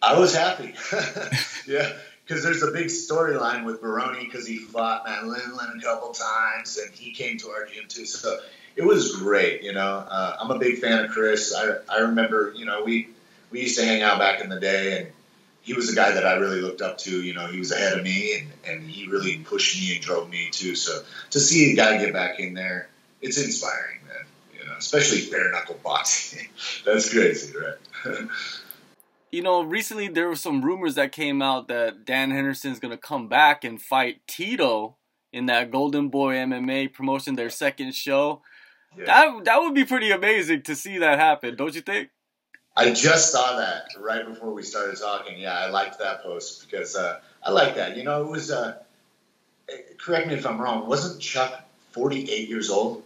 I 0.00 0.18
was 0.18 0.34
happy. 0.34 0.74
yeah, 1.66 1.92
because 2.26 2.42
there's 2.42 2.62
a 2.62 2.72
big 2.72 2.86
storyline 2.86 3.64
with 3.64 3.80
Baroni 3.80 4.24
because 4.24 4.46
he 4.46 4.58
fought 4.58 5.04
Matt 5.06 5.22
Lindland 5.22 5.78
a 5.78 5.82
couple 5.82 6.10
times 6.10 6.76
and 6.76 6.92
he 6.92 7.12
came 7.12 7.38
to 7.38 7.50
our 7.50 7.66
gym 7.66 7.84
too. 7.88 8.04
So 8.04 8.38
it 8.74 8.84
was 8.84 9.16
great. 9.16 9.62
You 9.62 9.72
know, 9.72 10.04
uh, 10.08 10.36
I'm 10.40 10.50
a 10.50 10.58
big 10.58 10.78
fan 10.78 11.04
of 11.04 11.10
Chris. 11.10 11.54
I, 11.54 11.76
I 11.88 12.00
remember, 12.00 12.52
you 12.56 12.66
know, 12.66 12.82
we 12.84 13.08
we 13.50 13.60
used 13.60 13.78
to 13.78 13.84
hang 13.84 14.02
out 14.02 14.18
back 14.18 14.40
in 14.40 14.48
the 14.48 14.58
day, 14.58 14.98
and 14.98 15.12
he 15.62 15.72
was 15.72 15.90
a 15.90 15.94
guy 15.94 16.10
that 16.10 16.26
I 16.26 16.34
really 16.34 16.60
looked 16.60 16.82
up 16.82 16.98
to. 16.98 17.22
You 17.22 17.32
know, 17.32 17.46
he 17.46 17.60
was 17.60 17.70
ahead 17.70 17.96
of 17.96 18.02
me, 18.02 18.34
and 18.34 18.52
and 18.66 18.90
he 18.90 19.06
really 19.06 19.38
pushed 19.38 19.80
me 19.80 19.94
and 19.94 20.02
drove 20.02 20.28
me 20.28 20.48
too. 20.50 20.74
So 20.74 21.02
to 21.30 21.40
see 21.40 21.72
a 21.72 21.76
guy 21.76 21.98
get 21.98 22.12
back 22.12 22.40
in 22.40 22.54
there, 22.54 22.88
it's 23.22 23.38
inspiring, 23.38 24.00
man. 24.08 24.26
You 24.58 24.66
know, 24.66 24.74
especially 24.76 25.30
bare 25.30 25.52
knuckle 25.52 25.78
boxing. 25.82 26.48
That's 26.84 27.12
crazy, 27.12 27.54
right? 27.56 28.28
you 29.30 29.42
know, 29.42 29.62
recently 29.62 30.08
there 30.08 30.28
were 30.28 30.36
some 30.36 30.62
rumors 30.62 30.94
that 30.94 31.12
came 31.12 31.42
out 31.42 31.68
that 31.68 32.04
Dan 32.04 32.30
Henderson's 32.30 32.78
gonna 32.78 32.96
come 32.96 33.28
back 33.28 33.64
and 33.64 33.80
fight 33.80 34.20
Tito 34.26 34.96
in 35.32 35.46
that 35.46 35.70
Golden 35.70 36.08
Boy 36.08 36.34
MMA 36.34 36.92
promotion, 36.92 37.34
their 37.34 37.50
second 37.50 37.94
show. 37.94 38.42
Yeah. 38.96 39.04
That 39.06 39.44
that 39.44 39.60
would 39.60 39.74
be 39.74 39.84
pretty 39.84 40.10
amazing 40.10 40.62
to 40.62 40.74
see 40.74 40.98
that 40.98 41.18
happen, 41.18 41.56
don't 41.56 41.74
you 41.74 41.82
think? 41.82 42.10
I 42.76 42.92
just 42.92 43.32
saw 43.32 43.56
that 43.56 43.88
right 43.98 44.26
before 44.26 44.52
we 44.52 44.62
started 44.62 44.98
talking. 44.98 45.38
Yeah, 45.38 45.58
I 45.58 45.70
liked 45.70 45.98
that 45.98 46.22
post 46.22 46.68
because 46.68 46.94
uh, 46.94 47.20
I 47.42 47.50
like 47.50 47.76
that. 47.76 47.96
You 47.96 48.04
know, 48.04 48.22
it 48.22 48.28
was. 48.28 48.50
Uh, 48.50 48.76
correct 49.98 50.28
me 50.28 50.34
if 50.34 50.46
I'm 50.46 50.60
wrong. 50.60 50.86
Wasn't 50.86 51.20
Chuck 51.20 51.64
48 51.92 52.48
years 52.48 52.70
old? 52.70 53.02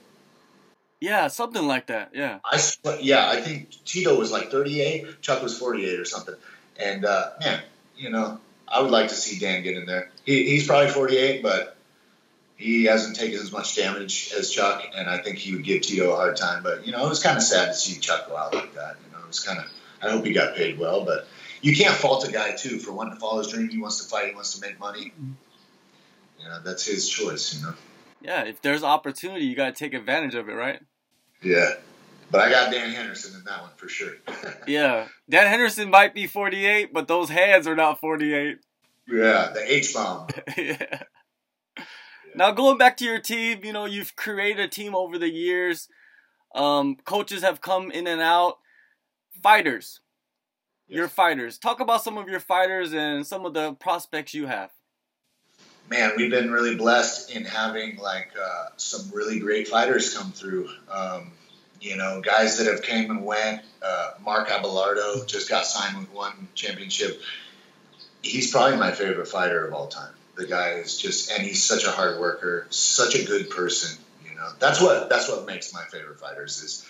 Yeah, 1.00 1.28
something 1.28 1.66
like 1.66 1.86
that. 1.86 2.10
Yeah. 2.14 2.40
I 2.44 2.60
yeah, 3.00 3.28
I 3.28 3.40
think 3.40 3.70
Tito 3.84 4.18
was 4.18 4.30
like 4.30 4.50
38. 4.50 5.22
Chuck 5.22 5.42
was 5.42 5.58
48 5.58 5.98
or 5.98 6.04
something. 6.04 6.34
And 6.78 7.04
uh, 7.04 7.30
man, 7.40 7.62
you 7.96 8.10
know, 8.10 8.38
I 8.68 8.82
would 8.82 8.90
like 8.90 9.08
to 9.08 9.14
see 9.14 9.38
Dan 9.38 9.62
get 9.62 9.76
in 9.76 9.86
there. 9.86 10.10
He, 10.24 10.44
he's 10.50 10.66
probably 10.66 10.90
48, 10.90 11.42
but 11.42 11.76
he 12.60 12.84
hasn't 12.84 13.16
taken 13.16 13.40
as 13.40 13.50
much 13.50 13.74
damage 13.74 14.32
as 14.36 14.50
Chuck, 14.50 14.84
and 14.94 15.08
I 15.08 15.18
think 15.18 15.38
he 15.38 15.54
would 15.54 15.64
give 15.64 15.80
Tito 15.80 16.12
a 16.12 16.16
hard 16.16 16.36
time. 16.36 16.62
But 16.62 16.86
you 16.86 16.92
know, 16.92 17.04
it 17.06 17.08
was 17.08 17.22
kind 17.22 17.38
of 17.38 17.42
sad 17.42 17.68
to 17.68 17.74
see 17.74 17.98
Chuck 17.98 18.28
go 18.28 18.36
out 18.36 18.54
like 18.54 18.74
that. 18.74 18.96
You 19.06 19.12
know, 19.12 19.24
it 19.24 19.28
was 19.28 19.40
kind 19.40 19.58
of. 19.58 19.64
I 20.02 20.10
hope 20.10 20.24
he 20.24 20.32
got 20.32 20.56
paid 20.56 20.78
well, 20.78 21.04
but 21.04 21.26
you 21.62 21.74
can't 21.74 21.94
fault 21.94 22.26
a 22.28 22.32
guy 22.32 22.52
too 22.52 22.78
for 22.78 22.92
wanting 22.92 23.14
to 23.14 23.20
follow 23.20 23.38
his 23.38 23.48
dream. 23.48 23.68
He 23.68 23.78
wants 23.78 24.02
to 24.02 24.08
fight. 24.08 24.28
He 24.28 24.34
wants 24.34 24.58
to 24.58 24.66
make 24.66 24.78
money. 24.78 25.12
You 26.38 26.48
know, 26.48 26.60
that's 26.62 26.84
his 26.84 27.08
choice. 27.08 27.54
You 27.54 27.66
know. 27.66 27.74
Yeah, 28.20 28.44
if 28.44 28.60
there's 28.60 28.84
opportunity, 28.84 29.46
you 29.46 29.56
got 29.56 29.74
to 29.74 29.84
take 29.84 29.94
advantage 29.94 30.34
of 30.34 30.48
it, 30.50 30.52
right? 30.52 30.80
Yeah. 31.42 31.70
But 32.30 32.42
I 32.42 32.50
got 32.50 32.70
Dan 32.70 32.90
Henderson 32.90 33.36
in 33.36 33.44
that 33.44 33.62
one 33.62 33.70
for 33.76 33.88
sure. 33.88 34.12
yeah. 34.66 35.08
Dan 35.28 35.46
Henderson 35.48 35.90
might 35.90 36.14
be 36.14 36.26
48, 36.26 36.92
but 36.92 37.08
those 37.08 37.28
hands 37.28 37.66
are 37.66 37.74
not 37.74 38.00
48. 38.00 38.58
Yeah, 39.08 39.50
the 39.52 39.74
H 39.74 39.92
bomb. 39.92 40.28
yeah. 40.56 41.02
Now 42.34 42.52
going 42.52 42.78
back 42.78 42.96
to 42.98 43.04
your 43.04 43.18
team, 43.18 43.64
you 43.64 43.72
know 43.72 43.86
you've 43.86 44.14
created 44.14 44.64
a 44.64 44.68
team 44.68 44.94
over 44.94 45.18
the 45.18 45.30
years. 45.30 45.88
Um, 46.54 46.96
coaches 47.04 47.42
have 47.42 47.60
come 47.60 47.90
in 47.90 48.06
and 48.06 48.20
out. 48.20 48.58
Fighters, 49.42 50.00
yes. 50.86 50.96
your 50.96 51.08
fighters. 51.08 51.58
Talk 51.58 51.80
about 51.80 52.04
some 52.04 52.18
of 52.18 52.28
your 52.28 52.40
fighters 52.40 52.92
and 52.92 53.26
some 53.26 53.46
of 53.46 53.54
the 53.54 53.72
prospects 53.74 54.34
you 54.34 54.46
have. 54.46 54.70
Man, 55.90 56.12
we've 56.16 56.30
been 56.30 56.52
really 56.52 56.76
blessed 56.76 57.32
in 57.34 57.44
having 57.44 57.96
like 57.96 58.30
uh, 58.40 58.66
some 58.76 59.10
really 59.12 59.40
great 59.40 59.66
fighters 59.66 60.16
come 60.16 60.30
through. 60.30 60.70
Um, 60.88 61.32
you 61.80 61.96
know, 61.96 62.20
guys 62.20 62.58
that 62.58 62.68
have 62.68 62.82
came 62.82 63.10
and 63.10 63.24
went. 63.24 63.62
Uh, 63.82 64.12
Mark 64.24 64.48
Abelardo 64.50 65.26
just 65.26 65.48
got 65.48 65.66
signed 65.66 65.98
with 65.98 66.12
one 66.12 66.46
championship. 66.54 67.20
He's 68.22 68.52
probably 68.52 68.78
my 68.78 68.92
favorite 68.92 69.26
fighter 69.26 69.66
of 69.66 69.74
all 69.74 69.88
time. 69.88 70.12
The 70.36 70.46
guy 70.46 70.74
is 70.74 70.96
just, 70.96 71.32
and 71.32 71.42
he's 71.42 71.64
such 71.64 71.84
a 71.84 71.90
hard 71.90 72.20
worker, 72.20 72.68
such 72.70 73.16
a 73.16 73.24
good 73.24 73.50
person. 73.50 73.98
You 74.24 74.36
know, 74.36 74.48
that's 74.60 74.80
what 74.80 75.10
that's 75.10 75.28
what 75.28 75.44
makes 75.44 75.74
my 75.74 75.82
favorite 75.90 76.20
fighters 76.20 76.62
is, 76.62 76.88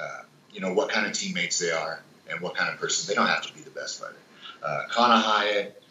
uh, 0.00 0.22
you 0.52 0.60
know, 0.60 0.72
what 0.72 0.88
kind 0.88 1.04
of 1.04 1.14
teammates 1.14 1.58
they 1.58 1.72
are 1.72 2.00
and 2.30 2.40
what 2.40 2.54
kind 2.54 2.72
of 2.72 2.78
person. 2.78 3.08
They 3.08 3.14
don't 3.14 3.26
have 3.26 3.44
to 3.46 3.52
be 3.54 3.62
the 3.62 3.70
best 3.70 4.00
fighter. 4.00 4.14
Uh, 4.62 4.82
Conor 4.90 5.20
Hyatt, 5.20 5.82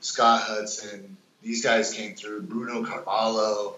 Scott 0.00 0.42
Hudson, 0.44 1.16
these 1.42 1.62
guys 1.62 1.92
came 1.92 2.14
through. 2.14 2.42
Bruno 2.42 2.84
Carvalho. 2.84 3.76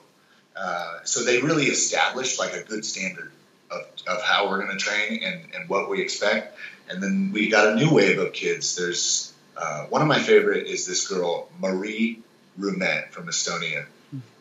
Uh, 0.56 0.98
so 1.04 1.24
they 1.24 1.40
really 1.40 1.64
established 1.64 2.38
like 2.38 2.52
a 2.54 2.62
good 2.62 2.84
standard 2.84 3.32
of, 3.70 3.86
of 4.06 4.22
how 4.22 4.48
we're 4.48 4.64
going 4.64 4.76
to 4.76 4.82
train 4.82 5.22
and, 5.22 5.40
and 5.54 5.68
what 5.68 5.88
we 5.88 6.00
expect. 6.00 6.58
And 6.88 7.02
then 7.02 7.30
we 7.32 7.48
got 7.48 7.68
a 7.68 7.74
new 7.74 7.92
wave 7.92 8.18
of 8.18 8.32
kids. 8.32 8.76
There's 8.76 9.32
uh, 9.56 9.86
one 9.86 10.02
of 10.02 10.08
my 10.08 10.18
favorite 10.18 10.66
is 10.66 10.86
this 10.86 11.06
girl, 11.08 11.48
Marie 11.58 12.20
Ruumet 12.58 13.10
from 13.10 13.28
Estonia. 13.28 13.86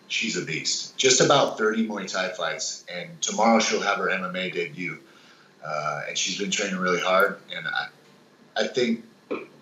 She's 0.07 0.35
a 0.35 0.43
beast. 0.43 0.97
Just 0.97 1.21
about 1.21 1.57
30 1.57 1.87
Muay 1.87 2.11
Thai 2.11 2.29
fights, 2.29 2.83
and 2.93 3.21
tomorrow 3.21 3.61
she'll 3.61 3.79
have 3.79 3.97
her 3.97 4.07
MMA 4.07 4.51
debut. 4.51 4.97
Uh, 5.63 6.01
and 6.09 6.17
she's 6.17 6.37
been 6.37 6.51
training 6.51 6.77
really 6.77 6.99
hard, 6.99 7.37
and 7.55 7.65
I, 7.65 7.87
I 8.57 8.67
think 8.67 9.05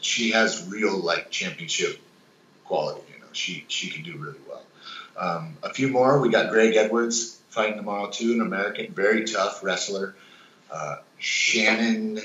she 0.01 0.32
has 0.32 0.68
real 0.68 0.98
like 0.98 1.30
championship 1.30 2.00
quality. 2.66 3.04
She 3.33 3.65
she 3.67 3.89
can 3.89 4.03
do 4.03 4.17
really 4.17 4.39
well. 4.48 4.63
Um, 5.17 5.57
a 5.63 5.74
few 5.74 5.89
more. 5.89 6.19
We 6.19 6.29
got 6.29 6.50
Greg 6.50 6.75
Edwards 6.75 7.39
fighting 7.50 7.77
tomorrow 7.77 8.09
too, 8.09 8.33
an 8.33 8.41
American, 8.41 8.93
very 8.93 9.25
tough 9.25 9.63
wrestler. 9.63 10.15
Uh, 10.71 10.98
Shannon, 11.17 12.19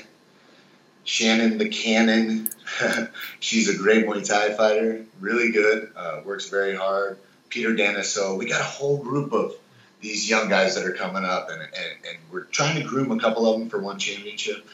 Shannon 1.03 1.57
the 1.57 1.69
Cannon. 1.69 2.49
She's 3.39 3.69
a 3.69 3.77
great 3.77 4.05
Muay 4.05 4.25
Thai 4.27 4.53
fighter, 4.53 5.05
really 5.19 5.51
good. 5.51 5.91
Uh, 5.95 6.21
works 6.23 6.49
very 6.49 6.75
hard. 6.75 7.17
Peter 7.49 7.75
Dennis. 7.75 8.11
So 8.11 8.35
we 8.35 8.47
got 8.47 8.61
a 8.61 8.65
whole 8.65 8.97
group 8.97 9.33
of 9.33 9.55
these 10.01 10.29
young 10.29 10.49
guys 10.49 10.75
that 10.75 10.85
are 10.85 10.93
coming 10.93 11.23
up, 11.23 11.49
and, 11.49 11.61
and, 11.61 12.05
and 12.07 12.17
we're 12.31 12.43
trying 12.43 12.81
to 12.81 12.87
groom 12.87 13.11
a 13.11 13.19
couple 13.19 13.51
of 13.51 13.59
them 13.59 13.69
for 13.69 13.79
one 13.79 13.97
championship. 13.97 14.65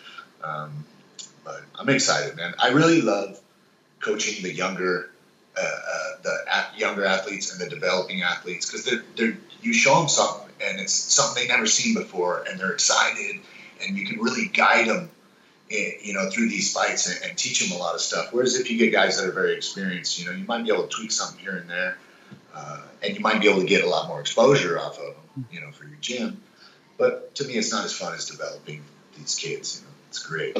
Um, 0.43 0.85
but 1.43 1.61
I'm 1.79 1.89
excited, 1.89 2.35
man. 2.35 2.53
I 2.59 2.69
really 2.69 3.01
love 3.01 3.39
coaching 3.99 4.43
the 4.43 4.53
younger 4.53 5.10
uh, 5.57 5.61
uh, 5.61 6.21
the 6.23 6.37
younger 6.77 7.05
athletes 7.05 7.51
and 7.51 7.59
the 7.59 7.69
developing 7.69 8.21
athletes 8.21 8.69
because 8.69 8.85
they're, 8.85 9.03
they're 9.17 9.37
you 9.61 9.73
show 9.73 9.99
them 9.99 10.07
something 10.07 10.49
and 10.61 10.79
it's 10.79 10.93
something 10.93 11.41
they've 11.43 11.51
never 11.51 11.65
seen 11.65 11.93
before 11.93 12.45
and 12.47 12.59
they're 12.59 12.71
excited 12.71 13.39
and 13.83 13.97
you 13.97 14.05
can 14.05 14.19
really 14.19 14.47
guide 14.47 14.87
them 14.87 15.09
in, 15.69 15.93
you 16.01 16.13
know 16.13 16.29
through 16.29 16.49
these 16.49 16.73
fights 16.73 17.07
and, 17.07 17.29
and, 17.29 17.37
teach 17.37 17.59
them 17.59 17.77
a 17.77 17.81
lot 17.81 17.95
of 17.95 18.01
stuff. 18.01 18.29
Whereas 18.31 18.55
if 18.55 18.71
you 18.71 18.77
get 18.77 18.91
guys 18.91 19.17
that 19.17 19.27
are 19.27 19.31
very 19.33 19.55
experienced 19.55 20.19
you 20.19 20.25
know 20.25 20.31
you 20.31 20.45
might 20.45 20.63
be 20.63 20.71
able 20.71 20.83
to 20.83 20.89
tweak 20.89 21.11
something 21.11 21.39
here 21.39 21.57
and 21.57 21.69
there 21.69 21.97
uh, 22.55 22.81
and 23.03 23.15
you 23.15 23.21
might 23.21 23.41
be 23.41 23.49
able 23.49 23.61
to 23.61 23.67
get 23.67 23.83
a 23.83 23.89
lot 23.89 24.07
more 24.07 24.21
exposure 24.21 24.79
off 24.79 24.99
of 24.99 25.15
them 25.15 25.45
you 25.51 25.59
know 25.59 25.71
for 25.71 25.85
your 25.85 25.97
gym. 25.99 26.41
But 26.97 27.35
to 27.35 27.45
me 27.45 27.55
it's 27.55 27.71
not 27.71 27.83
as 27.83 27.93
fun 27.93 28.13
as 28.13 28.25
developing 28.25 28.83
these 29.17 29.35
kids 29.35 29.81
you 29.81 29.87
know 29.87 29.93
it's 30.07 30.19
great. 30.19 30.57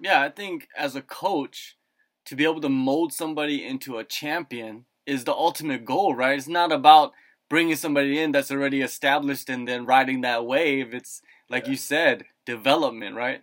Yeah 0.00 0.20
i 0.20 0.28
think 0.28 0.68
as 0.76 0.94
a 0.94 1.02
coach 1.02 1.76
to 2.26 2.36
be 2.36 2.44
able 2.44 2.60
to 2.60 2.68
mold 2.68 3.12
somebody 3.12 3.64
into 3.64 3.98
a 3.98 4.04
champion 4.04 4.84
is 5.06 5.24
the 5.24 5.34
ultimate 5.34 5.84
goal, 5.84 6.14
right? 6.14 6.38
It's 6.38 6.48
not 6.48 6.72
about 6.72 7.12
bringing 7.48 7.76
somebody 7.76 8.18
in 8.18 8.32
that's 8.32 8.50
already 8.50 8.82
established 8.82 9.48
and 9.50 9.68
then 9.68 9.86
riding 9.86 10.22
that 10.22 10.46
wave. 10.46 10.94
It's 10.94 11.20
like 11.48 11.64
yeah. 11.64 11.70
you 11.70 11.76
said, 11.76 12.24
development, 12.46 13.16
right? 13.16 13.42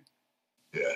Yeah, 0.73 0.95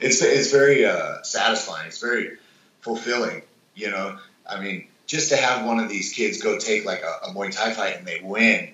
it's 0.00 0.22
it's 0.22 0.50
very 0.50 0.84
uh, 0.84 1.22
satisfying. 1.22 1.88
It's 1.88 2.00
very 2.00 2.38
fulfilling. 2.80 3.42
You 3.74 3.90
know, 3.90 4.18
I 4.48 4.60
mean, 4.60 4.88
just 5.06 5.30
to 5.30 5.36
have 5.36 5.66
one 5.66 5.80
of 5.80 5.88
these 5.88 6.12
kids 6.12 6.42
go 6.42 6.58
take 6.58 6.84
like 6.84 7.02
a, 7.02 7.26
a 7.26 7.34
Muay 7.34 7.54
Thai 7.54 7.72
fight 7.72 7.96
and 7.96 8.06
they 8.06 8.20
win 8.22 8.70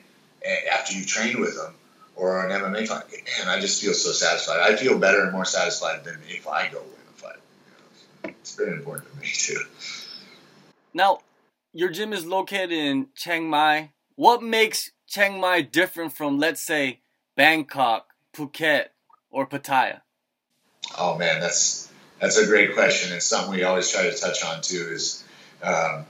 after 0.72 0.94
you 0.94 1.04
train 1.04 1.40
with 1.40 1.56
them, 1.56 1.74
or 2.16 2.46
an 2.46 2.50
MMA 2.50 2.86
fight, 2.86 3.04
and 3.40 3.48
I 3.48 3.60
just 3.60 3.82
feel 3.82 3.94
so 3.94 4.12
satisfied. 4.12 4.60
I 4.60 4.76
feel 4.76 4.98
better 4.98 5.22
and 5.22 5.32
more 5.32 5.44
satisfied 5.44 6.04
than 6.04 6.18
if 6.28 6.46
I 6.46 6.68
go 6.68 6.80
win 6.80 7.00
a 7.08 7.12
fight. 7.12 7.36
You 7.66 7.72
know, 7.72 7.86
it's 8.24 8.54
very 8.54 8.72
important 8.72 9.12
to 9.12 9.20
me 9.20 9.28
too. 9.32 9.60
Now, 10.92 11.20
your 11.72 11.90
gym 11.90 12.12
is 12.12 12.24
located 12.24 12.72
in 12.72 13.08
Chiang 13.16 13.48
Mai. 13.48 13.92
What 14.14 14.42
makes 14.42 14.92
Chiang 15.08 15.40
Mai 15.40 15.62
different 15.62 16.12
from, 16.12 16.38
let's 16.38 16.62
say, 16.62 17.00
Bangkok, 17.36 18.06
Phuket, 18.34 18.86
or 19.30 19.46
Pattaya? 19.46 20.00
Oh 20.96 21.18
man, 21.18 21.40
that's 21.40 21.90
that's 22.20 22.36
a 22.36 22.46
great 22.46 22.74
question. 22.74 23.12
It's 23.12 23.26
something 23.26 23.52
we 23.52 23.64
always 23.64 23.90
try 23.90 24.04
to 24.04 24.16
touch 24.16 24.44
on 24.44 24.62
too. 24.62 24.88
Is 24.92 25.24
um, 25.62 26.04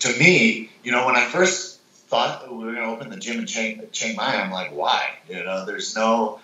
to 0.00 0.18
me, 0.18 0.70
you 0.82 0.92
know, 0.92 1.06
when 1.06 1.16
I 1.16 1.26
first 1.26 1.80
thought 2.08 2.50
we 2.50 2.64
were 2.64 2.72
going 2.72 2.86
to 2.86 2.92
open 2.92 3.10
the 3.10 3.16
gym 3.16 3.40
in 3.40 3.46
Chiang, 3.46 3.82
Chiang 3.92 4.16
Mai, 4.16 4.36
I'm 4.36 4.50
like, 4.50 4.72
why? 4.72 5.08
You 5.28 5.44
know, 5.44 5.66
there's 5.66 5.94
no 5.96 6.40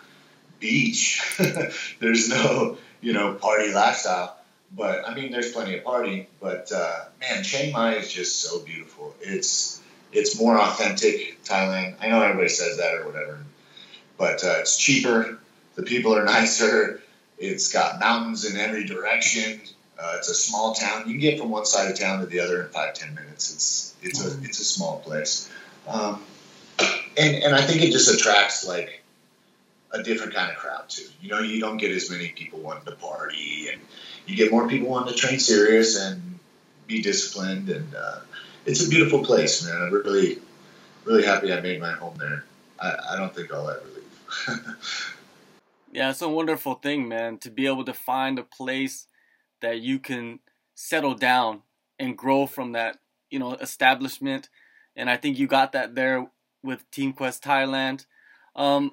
beach, 0.61 1.23
there's 2.01 2.29
no 2.29 2.77
you 3.01 3.13
know 3.13 3.35
party 3.35 3.73
lifestyle. 3.73 4.38
But 4.75 5.09
I 5.09 5.15
mean, 5.15 5.33
there's 5.33 5.53
plenty 5.53 5.77
of 5.77 5.85
party. 5.85 6.29
But 6.41 6.71
uh, 6.73 7.05
man, 7.21 7.43
Chiang 7.43 7.73
Mai 7.73 7.95
is 7.97 8.13
just 8.13 8.41
so 8.41 8.61
beautiful. 8.61 9.15
It's 9.21 9.83
it's 10.13 10.39
more 10.39 10.59
authentic 10.59 11.43
Thailand. 11.45 11.97
I 12.01 12.09
know 12.09 12.23
everybody 12.23 12.49
says 12.49 12.79
that 12.79 12.95
or 12.95 13.07
whatever, 13.07 13.39
but 14.17 14.45
uh, 14.45 14.57
it's 14.61 14.77
cheaper. 14.77 15.39
The 15.75 15.83
people 15.83 16.17
are 16.17 16.25
nicer. 16.37 17.03
It's 17.39 17.73
got 17.73 18.01
mountains 18.01 18.45
in 18.45 18.59
every 18.59 18.85
direction. 18.85 19.61
Uh, 19.99 20.15
it's 20.19 20.29
a 20.29 20.35
small 20.35 20.75
town. 20.75 21.01
You 21.07 21.13
can 21.15 21.21
get 21.21 21.41
from 21.41 21.51
one 21.51 21.65
side 21.65 21.91
of 21.91 21.99
town 21.99 22.21
to 22.21 22.27
the 22.27 22.41
other 22.41 22.63
in 22.63 22.69
five 22.69 22.95
ten 22.95 23.15
minutes. 23.15 23.53
It's 23.55 23.95
it's 24.03 24.25
a 24.25 24.39
it's 24.45 24.61
a 24.61 24.65
small 24.65 25.01
place, 25.01 25.51
um, 25.87 26.23
and 27.17 27.37
and 27.37 27.55
I 27.55 27.63
think 27.63 27.83
it 27.83 27.91
just 27.91 28.13
attracts 28.13 28.67
like 28.67 28.98
a 29.91 30.03
different 30.03 30.35
kind 30.35 30.51
of 30.51 30.57
crowd 30.59 30.89
too. 30.89 31.07
You 31.21 31.31
know, 31.31 31.41
you 31.41 31.61
don't 31.61 31.79
get 31.79 31.91
as 31.91 32.11
many 32.11 32.29
people 32.29 32.61
wanting 32.61 32.85
to 32.85 32.93
party, 32.93 33.69
and 33.73 33.81
you 34.27 34.37
get 34.37 34.51
more 34.51 34.69
people 34.69 34.89
wanting 34.89 35.15
to 35.15 35.19
train 35.19 35.39
serious 35.39 35.99
and 35.99 36.39
be 36.87 37.03
disciplined. 37.03 37.69
And 37.69 37.95
uh, 37.95 38.21
it's 38.67 38.85
a 38.87 38.89
beautiful 38.89 39.25
place, 39.25 39.65
man. 39.65 39.81
I'm 39.81 39.93
really, 39.93 40.39
really 41.05 41.25
happy 41.25 41.53
I 41.53 41.61
made 41.61 41.81
my 41.81 41.93
home 41.93 42.17
there. 42.19 42.45
I, 42.79 42.97
I 43.13 43.17
don't 43.17 43.35
think 43.35 43.53
I'll 43.53 43.69
ever 43.69 43.83
leave. 43.95 44.77
yeah, 45.93 46.11
it's 46.11 46.23
a 46.23 46.29
wonderful 46.29 46.75
thing, 46.75 47.09
man, 47.09 47.39
to 47.39 47.51
be 47.51 47.67
able 47.67 47.85
to 47.85 47.95
find 47.95 48.39
a 48.39 48.45
place 48.45 49.07
that 49.61 49.81
you 49.81 49.99
can 49.99 50.41
settle 50.75 51.15
down 51.15 51.63
and 51.99 52.17
grow 52.17 52.47
from 52.47 52.73
that, 52.73 52.99
you 53.31 53.39
know, 53.39 53.55
establishment. 53.55 54.49
And 54.95 55.11
I 55.11 55.17
think 55.17 55.39
you 55.39 55.47
got 55.47 55.73
that 55.73 55.95
there 55.95 56.27
with 56.63 56.89
Team 56.91 57.13
Quest 57.13 57.43
Thailand. 57.43 58.07
Um, 58.55 58.93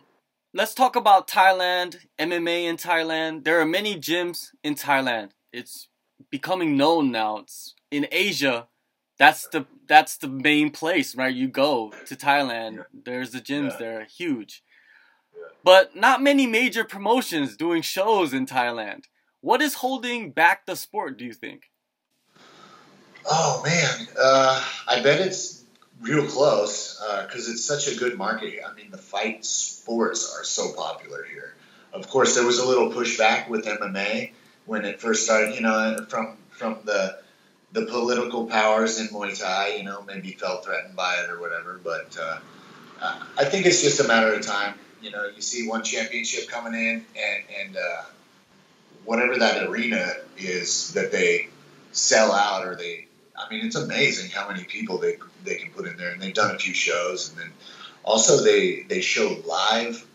let's 0.56 0.74
talk 0.74 0.96
about 0.96 1.28
Thailand, 1.28 1.98
MMA 2.18 2.64
in 2.64 2.78
Thailand. 2.78 3.44
There 3.44 3.60
are 3.60 3.66
many 3.66 4.00
gyms 4.00 4.52
in 4.64 4.74
Thailand. 4.74 5.32
It's 5.54 5.90
becoming 6.32 6.78
known 6.78 7.12
now. 7.12 7.40
It's 7.40 7.76
in 7.92 8.08
Asia. 8.12 8.68
That's 9.20 9.48
the 9.48 9.66
that's 9.88 10.18
the 10.18 10.28
main 10.28 10.72
place, 10.72 11.16
right? 11.16 11.34
You 11.34 11.48
go 11.48 11.94
to 12.06 12.16
Thailand. 12.16 12.78
Yeah. 12.78 12.84
There's 13.06 13.32
the 13.32 13.42
gyms 13.42 13.72
yeah. 13.72 13.78
there, 13.78 14.06
huge. 14.06 14.64
Yeah. 15.34 15.44
But 15.64 15.96
not 15.96 16.24
many 16.24 16.48
major 16.48 16.84
promotions 16.84 17.56
doing 17.56 17.82
shows 17.82 18.34
in 18.34 18.46
Thailand. 18.46 19.04
What 19.42 19.62
is 19.62 19.76
holding 19.76 20.32
back 20.32 20.66
the 20.66 20.76
sport, 20.76 21.18
do 21.18 21.26
you 21.26 21.34
think? 21.34 21.70
Oh 23.30 23.62
man, 23.66 24.08
uh, 24.20 24.64
I 24.88 25.02
bet 25.02 25.20
it's 25.22 25.65
real 26.02 26.26
close 26.28 27.02
because 27.26 27.48
uh, 27.48 27.52
it's 27.52 27.66
such 27.66 27.88
a 27.88 27.96
good 27.96 28.18
market. 28.18 28.60
I 28.68 28.74
mean, 28.74 28.92
the 28.92 28.98
fight 28.98 29.46
sports 29.46 30.36
are 30.36 30.44
so 30.44 30.74
popular 30.74 31.24
here. 31.24 31.54
Of 31.94 32.10
course, 32.10 32.36
there 32.36 32.46
was 32.46 32.60
a 32.60 32.68
little 32.68 32.92
pushback 32.92 33.48
with 33.48 33.66
MMA 33.66 34.32
when 34.66 34.86
it 34.86 35.00
first 35.00 35.24
started. 35.24 35.56
You 35.56 35.62
know, 35.62 36.06
from 36.10 36.38
from 36.50 36.80
the 36.84 37.20
the 37.72 37.86
political 37.86 38.46
powers 38.46 39.00
in 39.00 39.08
Muay 39.08 39.40
Thai. 39.40 39.76
You 39.76 39.84
know, 39.84 40.04
maybe 40.04 40.32
felt 40.32 40.66
threatened 40.66 40.96
by 40.96 41.16
it 41.24 41.30
or 41.30 41.40
whatever. 41.40 41.80
But 41.84 42.18
uh, 42.20 42.40
I 43.38 43.46
think 43.46 43.66
it's 43.66 43.82
just 43.82 44.00
a 44.00 44.08
matter 44.08 44.34
of 44.34 44.46
time. 44.46 44.76
You 45.02 45.12
know, 45.12 45.30
you 45.34 45.42
see 45.42 45.68
one 45.68 45.84
championship 45.84 46.50
coming 46.50 46.74
in, 46.74 47.06
and 47.16 47.44
and 47.62 47.78
uh, 47.78 48.04
whatever 49.06 49.38
that 49.38 49.68
arena 49.68 50.14
is 50.38 50.94
that 50.94 51.12
they 51.12 51.48
sell 51.92 52.34
out 52.34 52.66
or 52.66 52.76
they 52.76 53.08
I 53.38 53.50
mean, 53.54 53.66
it's 53.66 53.76
amazing 53.76 54.32
how 54.32 54.48
many 54.48 54.64
people 54.64 54.98
they 54.98 55.18
they 55.44 55.56
can 55.56 55.72
put 55.72 55.88
in 55.88 55.98
there, 55.98 56.12
and 56.12 56.22
they've 56.22 56.34
done 56.34 56.56
a 56.56 56.60
few 56.60 56.74
shows, 56.74 57.30
and 57.30 57.40
then 57.40 57.52
also 58.04 58.44
they 58.44 58.84
they 58.84 59.02
show 59.02 59.42
live 59.46 60.06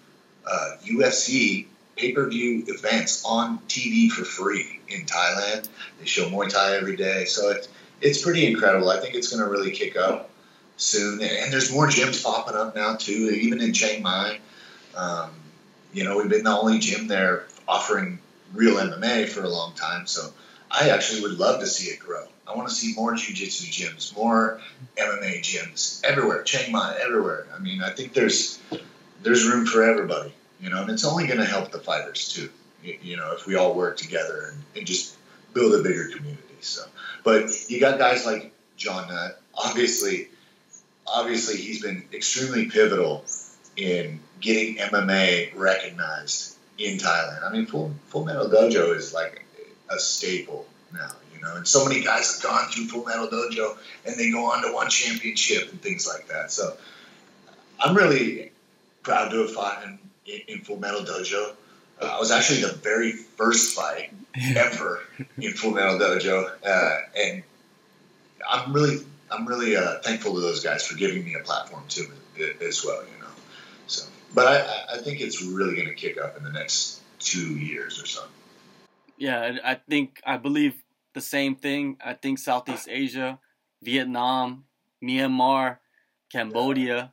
uh, 0.46 0.72
UFC 0.85 1.66
pay 1.96 2.12
per 2.12 2.28
view 2.28 2.64
events 2.68 3.24
on 3.24 3.59
TV 3.68 4.11
for 4.11 4.24
free 4.24 4.80
in 4.88 5.04
Thailand. 5.04 5.68
They 5.98 6.06
show 6.06 6.28
Muay 6.30 6.48
Thai 6.48 6.76
every 6.76 6.96
day, 6.96 7.24
so 7.26 7.50
it's 7.50 7.68
it's 8.00 8.22
pretty 8.22 8.46
incredible. 8.46 8.88
I 8.88 8.98
think 9.00 9.14
it's 9.14 9.28
going 9.28 9.44
to 9.44 9.50
really 9.50 9.70
kick 9.70 9.96
up 9.96 10.30
soon, 10.76 11.20
and, 11.20 11.52
there's 11.52 11.70
more 11.70 11.87
gyms 11.87 12.24
popping 12.24 12.56
up 12.56 12.74
now 12.74 12.96
too, 12.96 13.30
even 13.30 13.61
in 13.61 13.72
Chiang 13.72 14.02
Mai. 14.02 14.38
Um, 14.96 15.30
You 15.92 16.04
know, 16.04 16.16
we've 16.16 16.28
been 16.28 16.44
the 16.44 16.56
only 16.56 16.78
gym 16.78 17.09
there 17.09 17.46
offering 17.66 18.18
real 18.54 18.76
MMA 18.76 19.28
for 19.28 19.42
a 19.42 19.48
long 19.48 19.74
time. 19.74 20.06
So 20.06 20.33
I 20.70 20.90
actually 20.90 21.22
would 21.22 21.38
love 21.38 21.61
to 21.61 21.66
see 21.66 21.90
it 21.90 21.98
grow. 21.98 22.26
I 22.46 22.56
want 22.56 22.68
to 22.68 22.74
see 22.74 22.94
more 22.94 23.14
jiu-jitsu 23.14 23.66
gyms, 23.66 24.16
more 24.16 24.61
MMA 24.96 25.40
gyms 25.40 26.04
everywhere, 26.04 26.42
Chiang 26.42 26.72
Mai, 26.72 26.96
everywhere. 27.00 27.46
I 27.54 27.59
mean, 27.59 27.83
I 27.83 27.90
think 27.90 28.12
there's 28.12 28.61
there's 29.22 29.46
room 29.46 29.66
for 29.66 29.83
everybody, 29.83 30.33
you 30.61 30.70
know, 30.70 30.83
and 30.83 30.90
it's 30.90 31.04
only 31.04 31.26
going 31.26 31.38
to 31.38 31.44
help 31.44 31.70
the 31.70 31.78
fighters 31.78 32.33
too. 32.33 32.50
You 32.83 33.16
know, 33.16 33.33
if 33.33 33.46
we 33.46 33.56
all 33.56 33.74
work 33.74 33.98
together 33.98 34.52
and, 34.52 34.62
and 34.76 34.87
just 34.87 35.16
build 35.52 35.74
a 35.74 35.83
bigger 35.83 36.09
community. 36.09 36.42
So, 36.61 36.83
but 37.24 37.50
you 37.68 37.78
got 37.80 37.98
guys 37.98 38.24
like 38.24 38.52
Jon 38.76 39.09
Nutt. 39.09 39.40
Obviously, 39.54 40.28
obviously 41.06 41.56
he's 41.56 41.83
been 41.83 42.04
extremely 42.12 42.70
pivotal 42.70 43.24
in 43.76 44.20
getting 44.40 44.76
MMA 44.76 45.56
recognized 45.56 46.56
in 46.78 46.98
Thailand. 46.98 47.44
I 47.44 47.52
mean, 47.52 47.66
Full 47.66 47.94
Full 48.06 48.24
Metal 48.24 48.48
Dojo 48.48 48.96
is 48.96 49.12
like 49.12 49.44
a 49.90 49.98
staple 49.98 50.66
now, 50.92 51.11
you 51.35 51.40
know. 51.40 51.57
And 51.57 51.66
so 51.66 51.87
many 51.87 52.00
guys 52.03 52.35
have 52.35 52.42
gone 52.42 52.68
through 52.70 52.87
Full 52.87 53.05
Metal 53.05 53.29
Dojo 53.29 53.76
and 54.07 54.16
they 54.16 54.31
go 54.31 54.50
on 54.50 54.62
to 54.62 54.72
one 54.72 54.88
championship 54.88 55.70
and 55.70 55.81
things 55.83 56.07
like 56.07 56.29
that. 56.29 56.50
So 56.50 56.76
I'm 57.79 57.96
really 57.96 58.53
proud 59.03 59.31
to 59.31 59.38
have 59.38 59.53
fought 59.53 59.83
in, 59.85 59.98
in, 60.26 60.40
in 60.48 60.61
Full 60.61 60.79
Metal 60.79 61.00
Dojo. 61.00 61.55
Uh, 62.00 62.07
I 62.07 62.18
was 62.18 62.31
actually 62.31 62.62
the 62.62 62.72
very 62.72 63.12
first 63.12 63.74
fight 63.74 64.12
ever 64.57 65.00
in 65.38 65.53
Full 65.53 65.72
Metal 65.72 65.98
Dojo, 65.98 66.50
uh, 66.64 66.98
and 67.18 67.42
I'm 68.48 68.72
really 68.72 68.98
I'm 69.31 69.46
really 69.46 69.76
uh, 69.76 69.98
thankful 70.00 70.35
to 70.35 70.40
those 70.40 70.64
guys 70.64 70.87
for 70.87 70.96
giving 70.96 71.24
me 71.24 71.35
a 71.35 71.44
platform 71.44 71.85
too 71.88 72.07
as 72.62 72.85
well. 72.85 73.03
You 73.03 73.20
know, 73.20 73.31
so 73.87 74.09
but 74.35 74.46
I, 74.46 74.94
I 74.94 74.98
think 74.98 75.20
it's 75.20 75.42
really 75.42 75.74
going 75.74 75.88
to 75.88 75.94
kick 75.94 76.18
up 76.18 76.37
in 76.37 76.44
the 76.44 76.53
next 76.53 77.00
two 77.18 77.57
years 77.59 78.03
or 78.03 78.07
so. 78.07 78.24
Yeah, 79.20 79.59
I 79.62 79.74
think 79.74 80.22
I 80.24 80.38
believe 80.38 80.83
the 81.12 81.20
same 81.20 81.54
thing. 81.54 81.98
I 82.02 82.14
think 82.14 82.38
Southeast 82.38 82.88
Asia, 82.90 83.38
Vietnam, 83.83 84.64
Myanmar, 85.04 85.76
Cambodia, 86.33 87.12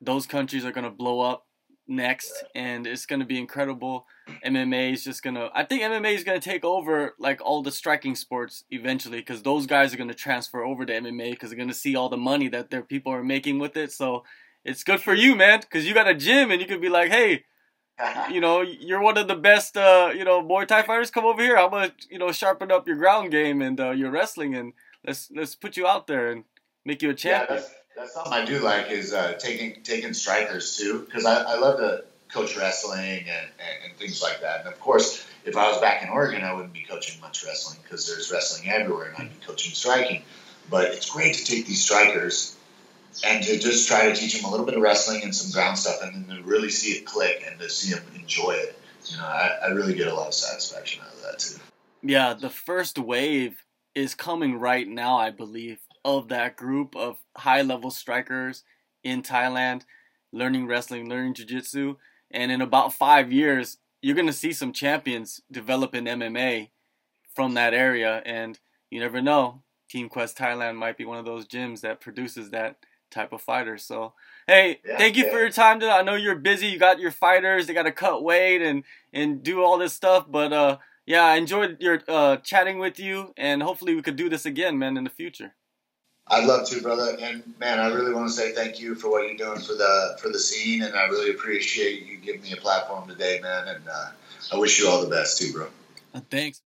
those 0.00 0.26
countries 0.26 0.64
are 0.64 0.72
gonna 0.72 0.90
blow 0.90 1.20
up 1.20 1.46
next, 1.86 2.32
and 2.54 2.86
it's 2.86 3.04
gonna 3.04 3.26
be 3.26 3.38
incredible. 3.38 4.06
MMA 4.42 4.94
is 4.94 5.04
just 5.04 5.22
gonna. 5.22 5.50
I 5.54 5.64
think 5.64 5.82
MMA 5.82 6.14
is 6.14 6.24
gonna 6.24 6.40
take 6.40 6.64
over 6.64 7.14
like 7.18 7.42
all 7.42 7.62
the 7.62 7.70
striking 7.70 8.14
sports 8.14 8.64
eventually, 8.70 9.18
because 9.18 9.42
those 9.42 9.66
guys 9.66 9.92
are 9.92 9.98
gonna 9.98 10.14
transfer 10.14 10.64
over 10.64 10.86
to 10.86 10.94
MMA 10.94 11.32
because 11.32 11.50
they're 11.50 11.58
gonna 11.58 11.74
see 11.74 11.94
all 11.94 12.08
the 12.08 12.16
money 12.16 12.48
that 12.48 12.70
their 12.70 12.82
people 12.82 13.12
are 13.12 13.22
making 13.22 13.58
with 13.58 13.76
it. 13.76 13.92
So 13.92 14.24
it's 14.64 14.82
good 14.82 15.02
for 15.02 15.12
you, 15.12 15.34
man, 15.34 15.60
because 15.60 15.86
you 15.86 15.92
got 15.92 16.08
a 16.08 16.14
gym 16.14 16.50
and 16.50 16.58
you 16.62 16.66
could 16.66 16.80
be 16.80 16.88
like, 16.88 17.10
hey 17.10 17.44
you 18.30 18.40
know, 18.40 18.60
you're 18.60 19.00
one 19.00 19.16
of 19.18 19.28
the 19.28 19.36
best, 19.36 19.76
uh, 19.76 20.10
you 20.14 20.24
know, 20.24 20.42
Muay 20.42 20.66
Thai 20.66 20.82
fighters. 20.82 21.10
Come 21.10 21.24
over 21.24 21.42
here. 21.42 21.56
I'm 21.56 21.70
gonna, 21.70 21.92
you 22.10 22.18
know, 22.18 22.32
sharpen 22.32 22.72
up 22.72 22.86
your 22.86 22.96
ground 22.96 23.30
game 23.30 23.62
and 23.62 23.80
uh, 23.80 23.90
your 23.90 24.10
wrestling, 24.10 24.54
and 24.54 24.72
let's 25.06 25.30
let's 25.34 25.54
put 25.54 25.76
you 25.76 25.86
out 25.86 26.06
there 26.06 26.30
and 26.30 26.44
make 26.84 27.02
you 27.02 27.10
a 27.10 27.14
champion. 27.14 27.58
Yeah, 27.58 27.60
that's, 27.60 27.74
that's 27.96 28.14
something 28.14 28.32
I 28.32 28.44
do 28.44 28.58
like 28.60 28.90
is 28.90 29.12
uh, 29.12 29.34
taking 29.34 29.82
taking 29.82 30.12
strikers 30.12 30.76
too, 30.76 31.00
because 31.00 31.24
I, 31.24 31.42
I 31.42 31.58
love 31.58 31.78
to 31.78 32.04
coach 32.32 32.56
wrestling 32.56 33.20
and, 33.20 33.28
and, 33.28 33.84
and, 33.84 33.96
things 33.96 34.20
like 34.20 34.40
that. 34.40 34.60
And 34.64 34.68
of 34.68 34.80
course, 34.80 35.24
if 35.44 35.56
I 35.56 35.70
was 35.70 35.80
back 35.80 36.02
in 36.02 36.08
Oregon, 36.08 36.42
I 36.42 36.52
wouldn't 36.52 36.72
be 36.72 36.82
coaching 36.82 37.20
much 37.20 37.44
wrestling 37.44 37.78
because 37.82 38.08
there's 38.08 38.32
wrestling 38.32 38.68
everywhere, 38.70 39.10
and 39.10 39.16
I'd 39.28 39.40
be 39.40 39.46
coaching 39.46 39.72
striking. 39.72 40.24
But 40.68 40.86
it's 40.86 41.10
great 41.10 41.34
to 41.36 41.44
take 41.44 41.66
these 41.66 41.84
strikers 41.84 42.56
and 43.24 43.44
to 43.44 43.58
just 43.58 43.86
try 43.86 44.08
to 44.08 44.14
teach 44.14 44.36
him 44.36 44.44
a 44.44 44.50
little 44.50 44.66
bit 44.66 44.74
of 44.74 44.82
wrestling 44.82 45.22
and 45.22 45.34
some 45.34 45.52
ground 45.52 45.78
stuff, 45.78 46.00
and 46.02 46.26
then 46.26 46.36
to 46.36 46.42
really 46.42 46.70
see 46.70 46.92
it 46.92 47.04
click 47.04 47.44
and 47.48 47.58
to 47.60 47.68
see 47.68 47.94
him 47.94 48.02
enjoy 48.14 48.52
it. 48.52 48.78
You 49.06 49.18
know, 49.18 49.24
I, 49.24 49.50
I 49.64 49.68
really 49.68 49.94
get 49.94 50.08
a 50.08 50.14
lot 50.14 50.28
of 50.28 50.34
satisfaction 50.34 51.02
out 51.04 51.12
of 51.12 51.22
that 51.22 51.38
too. 51.38 51.60
Yeah, 52.02 52.34
the 52.34 52.50
first 52.50 52.98
wave 52.98 53.64
is 53.94 54.14
coming 54.14 54.58
right 54.58 54.88
now, 54.88 55.18
I 55.18 55.30
believe, 55.30 55.80
of 56.04 56.28
that 56.28 56.56
group 56.56 56.96
of 56.96 57.18
high 57.36 57.62
level 57.62 57.90
strikers 57.90 58.64
in 59.02 59.22
Thailand, 59.22 59.82
learning 60.32 60.66
wrestling, 60.66 61.08
learning 61.08 61.34
jiu 61.34 61.46
jitsu. 61.46 61.96
And 62.30 62.50
in 62.50 62.60
about 62.60 62.92
five 62.92 63.32
years, 63.32 63.78
you're 64.02 64.16
going 64.16 64.26
to 64.26 64.32
see 64.32 64.52
some 64.52 64.72
champions 64.72 65.40
develop 65.50 65.94
in 65.94 66.04
MMA 66.04 66.70
from 67.34 67.54
that 67.54 67.72
area. 67.74 68.22
And 68.26 68.58
you 68.90 69.00
never 69.00 69.22
know, 69.22 69.62
Team 69.88 70.08
Quest 70.08 70.36
Thailand 70.36 70.76
might 70.76 70.96
be 70.96 71.04
one 71.04 71.18
of 71.18 71.24
those 71.24 71.46
gyms 71.46 71.80
that 71.82 72.00
produces 72.00 72.50
that 72.50 72.76
type 73.14 73.32
of 73.32 73.40
fighter. 73.40 73.78
So, 73.78 74.12
hey, 74.46 74.80
yeah, 74.84 74.98
thank 74.98 75.16
you 75.16 75.24
yeah. 75.24 75.32
for 75.32 75.38
your 75.38 75.50
time 75.50 75.80
today. 75.80 75.92
I 75.92 76.02
know 76.02 76.14
you're 76.14 76.34
busy. 76.34 76.66
You 76.66 76.78
got 76.78 76.98
your 76.98 77.10
fighters. 77.10 77.66
They 77.66 77.74
got 77.74 77.84
to 77.84 77.92
cut 77.92 78.22
weight 78.22 78.60
and 78.60 78.84
and 79.12 79.42
do 79.42 79.62
all 79.62 79.78
this 79.78 79.92
stuff. 79.92 80.26
But 80.28 80.52
uh, 80.52 80.78
yeah, 81.06 81.24
I 81.24 81.36
enjoyed 81.36 81.78
your 81.80 82.02
uh, 82.08 82.36
chatting 82.38 82.78
with 82.78 82.98
you, 82.98 83.32
and 83.36 83.62
hopefully 83.62 83.94
we 83.94 84.02
could 84.02 84.16
do 84.16 84.28
this 84.28 84.44
again, 84.44 84.78
man, 84.78 84.96
in 84.96 85.04
the 85.04 85.10
future. 85.10 85.54
I'd 86.26 86.46
love 86.46 86.66
to, 86.68 86.80
brother. 86.80 87.16
And 87.20 87.42
man, 87.60 87.78
I 87.78 87.92
really 87.92 88.14
want 88.14 88.28
to 88.28 88.34
say 88.34 88.52
thank 88.52 88.80
you 88.80 88.94
for 88.94 89.10
what 89.10 89.26
you're 89.26 89.36
doing 89.36 89.60
for 89.60 89.74
the 89.74 90.18
for 90.20 90.28
the 90.28 90.38
scene, 90.38 90.82
and 90.82 90.94
I 90.94 91.04
really 91.04 91.30
appreciate 91.30 92.06
you 92.06 92.16
giving 92.18 92.42
me 92.42 92.52
a 92.52 92.56
platform 92.56 93.08
today, 93.08 93.40
man. 93.42 93.68
And 93.68 93.88
uh, 93.88 94.10
I 94.52 94.58
wish 94.58 94.80
you 94.80 94.88
all 94.88 95.02
the 95.02 95.10
best 95.10 95.38
too, 95.38 95.52
bro. 95.52 95.68
Uh, 96.14 96.20
thanks. 96.30 96.63